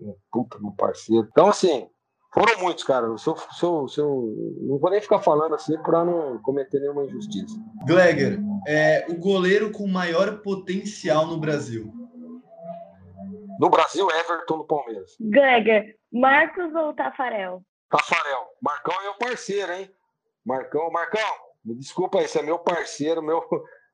[0.00, 1.26] um puta um parceiro.
[1.30, 1.88] Então, assim,
[2.32, 3.16] foram muitos, cara.
[3.16, 6.80] Se eu, se eu, se eu, não vou nem ficar falando assim para não cometer
[6.80, 7.56] nenhuma injustiça.
[7.86, 11.92] Gleger, é o goleiro com maior potencial no Brasil.
[13.60, 15.16] No Brasil, Everton no Palmeiras.
[15.20, 17.62] Gleger, Marcos ou Tafarel?
[17.88, 18.48] Tafarel.
[18.60, 19.90] Marcão é meu parceiro, hein?
[20.44, 21.20] Marcão, Marcão,
[21.64, 23.42] me desculpa aí, você é meu parceiro, meu.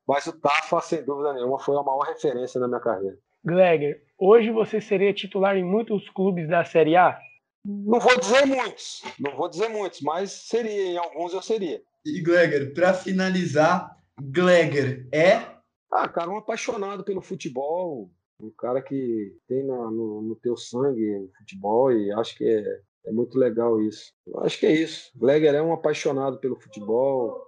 [0.07, 3.17] Mas o Tafa, sem dúvida nenhuma, foi a maior referência na minha carreira.
[3.43, 7.19] Gleger, hoje você seria titular em muitos clubes da Série A?
[7.63, 11.81] Não vou dizer muitos, não vou dizer muitos, mas seria, em alguns eu seria.
[12.05, 15.45] E Gleger, para finalizar, Gleger é?
[15.91, 21.29] Ah, cara, um apaixonado pelo futebol, um cara que tem no, no, no teu sangue
[21.37, 24.11] futebol e acho que é, é muito legal isso.
[24.37, 25.11] Acho que é isso.
[25.15, 27.39] Gleger é um apaixonado pelo futebol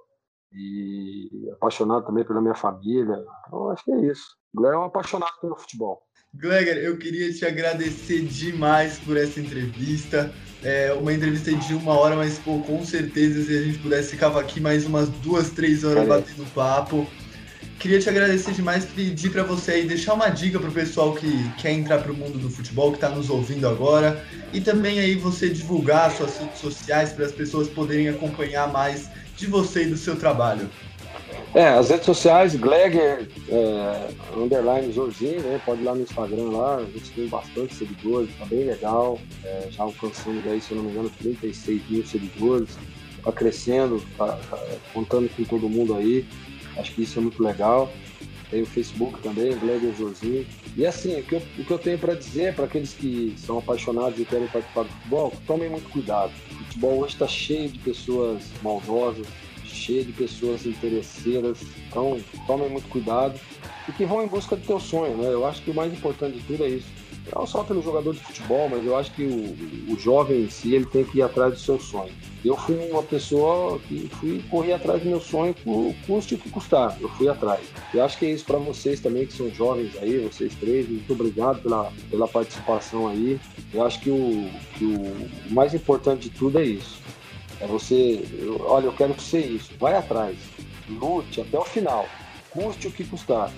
[0.56, 3.24] e apaixonado também pela minha família.
[3.48, 4.38] Então acho que é isso.
[4.54, 6.02] Gleger é um apaixonado pelo futebol.
[6.36, 10.34] Gleger, eu queria te agradecer demais por essa entrevista.
[10.64, 14.36] É uma entrevista de uma hora, mas pô, com certeza se a gente pudesse ficar
[14.38, 17.08] aqui mais umas duas, três horas batendo papo.
[17.80, 21.30] Queria te agradecer demais, pedir para você aí deixar uma dica para o pessoal que
[21.60, 25.16] quer entrar para o mundo do futebol, que está nos ouvindo agora, e também aí
[25.16, 29.98] você divulgar suas redes sociais para as pessoas poderem acompanhar mais de você e do
[29.98, 30.70] seu trabalho.
[31.54, 35.62] É, as redes sociais, Gleger, é, underline Jorginho, né?
[35.64, 39.20] Pode ir lá no Instagram lá, a gente tem bastante seguidores, tá bem legal.
[39.44, 42.70] É, já alcançamos aí, se eu não me engano, 36 mil seguidores.
[43.24, 44.60] Tá crescendo, tá, tá,
[44.94, 46.26] contando com todo mundo aí.
[46.76, 47.92] Acho que isso é muito legal.
[48.54, 50.46] Tem o Facebook também, Gleger Jorginho.
[50.78, 53.58] E assim, o que eu, o que eu tenho para dizer para aqueles que são
[53.58, 56.32] apaixonados e querem participar do futebol, tomem muito cuidado.
[56.52, 59.26] O futebol hoje está cheio de pessoas maldosas,
[59.66, 61.64] cheia de pessoas interesseiras.
[61.90, 63.40] Então, tomem muito cuidado
[63.90, 65.34] e que vão em busca do teu sonho, né?
[65.34, 66.88] Eu acho que o mais importante de tudo é isso.
[67.34, 70.76] Não só pelo jogador de futebol, mas eu acho que o, o jovem em si,
[70.76, 72.12] ele tem que ir atrás do seu sonho.
[72.44, 76.50] Eu fui uma pessoa que fui correr atrás do meu sonho, por custe o que
[76.50, 76.98] custar.
[77.00, 77.62] Eu fui atrás.
[77.94, 80.90] Eu acho que é isso para vocês também, que são jovens aí, vocês três.
[80.90, 83.40] Muito obrigado pela, pela participação aí.
[83.74, 87.02] Eu acho que o, que o mais importante de tudo é isso
[87.64, 88.22] é você,
[88.60, 89.72] olha, eu quero ser isso.
[89.80, 90.38] Vai atrás.
[90.90, 92.06] Lute até o final.
[92.50, 93.50] Custe o que custar.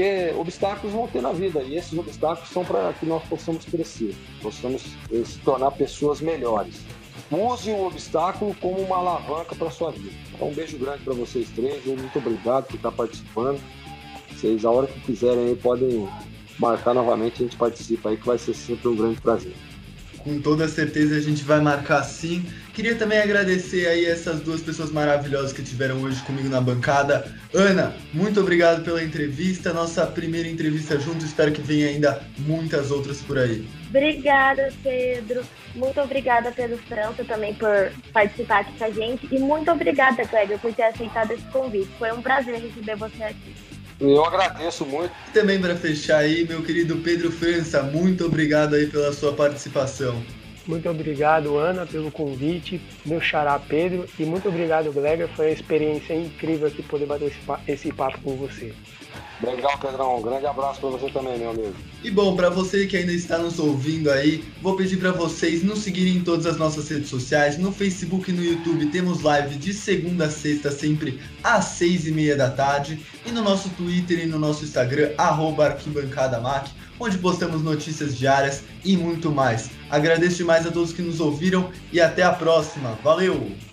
[0.00, 4.16] Porque obstáculos vão ter na vida e esses obstáculos são para que nós possamos crescer,
[4.40, 4.82] possamos
[5.12, 6.80] eh, se tornar pessoas melhores.
[7.30, 10.16] Use o obstáculo como uma alavanca para sua vida.
[10.32, 11.84] Então, um beijo grande para vocês três.
[11.84, 13.60] Muito obrigado por estar participando.
[14.30, 16.08] Vocês, a hora que quiserem, podem
[16.58, 17.42] marcar novamente.
[17.42, 19.52] A gente participa aí, que vai ser sempre um grande prazer
[20.24, 22.44] com toda certeza a gente vai marcar sim.
[22.74, 27.26] Queria também agradecer aí essas duas pessoas maravilhosas que tiveram hoje comigo na bancada.
[27.52, 33.20] Ana, muito obrigado pela entrevista, nossa primeira entrevista junto, espero que venha ainda muitas outras
[33.20, 33.68] por aí.
[33.88, 35.42] Obrigada, Pedro.
[35.74, 39.28] Muito obrigada, Pedro França, também por participar aqui com a gente.
[39.30, 41.90] E muito obrigada, Cléber, por ter aceitado esse convite.
[41.98, 43.54] Foi um prazer receber você aqui.
[44.00, 45.12] Eu agradeço muito.
[45.32, 50.22] Também para fechar aí, meu querido Pedro França, muito obrigado aí pela sua participação.
[50.66, 55.28] Muito obrigado, Ana, pelo convite, meu xará Pedro, e muito obrigado, Gleber.
[55.28, 57.32] Foi uma experiência incrível aqui poder bater
[57.66, 58.72] esse papo com você.
[59.42, 60.18] Legal, Pedrão.
[60.18, 61.74] Um grande abraço para você também, meu amigo.
[62.04, 65.78] E bom, para você que ainda está nos ouvindo aí, vou pedir para vocês nos
[65.80, 67.56] seguirem em todas as nossas redes sociais.
[67.56, 72.12] No Facebook e no YouTube temos live de segunda a sexta, sempre às seis e
[72.12, 73.04] meia da tarde.
[73.24, 79.30] E no nosso Twitter e no nosso Instagram, arquibancadamac, onde postamos notícias diárias e muito
[79.30, 79.70] mais.
[79.88, 82.98] Agradeço demais a todos que nos ouviram e até a próxima.
[83.02, 83.69] Valeu!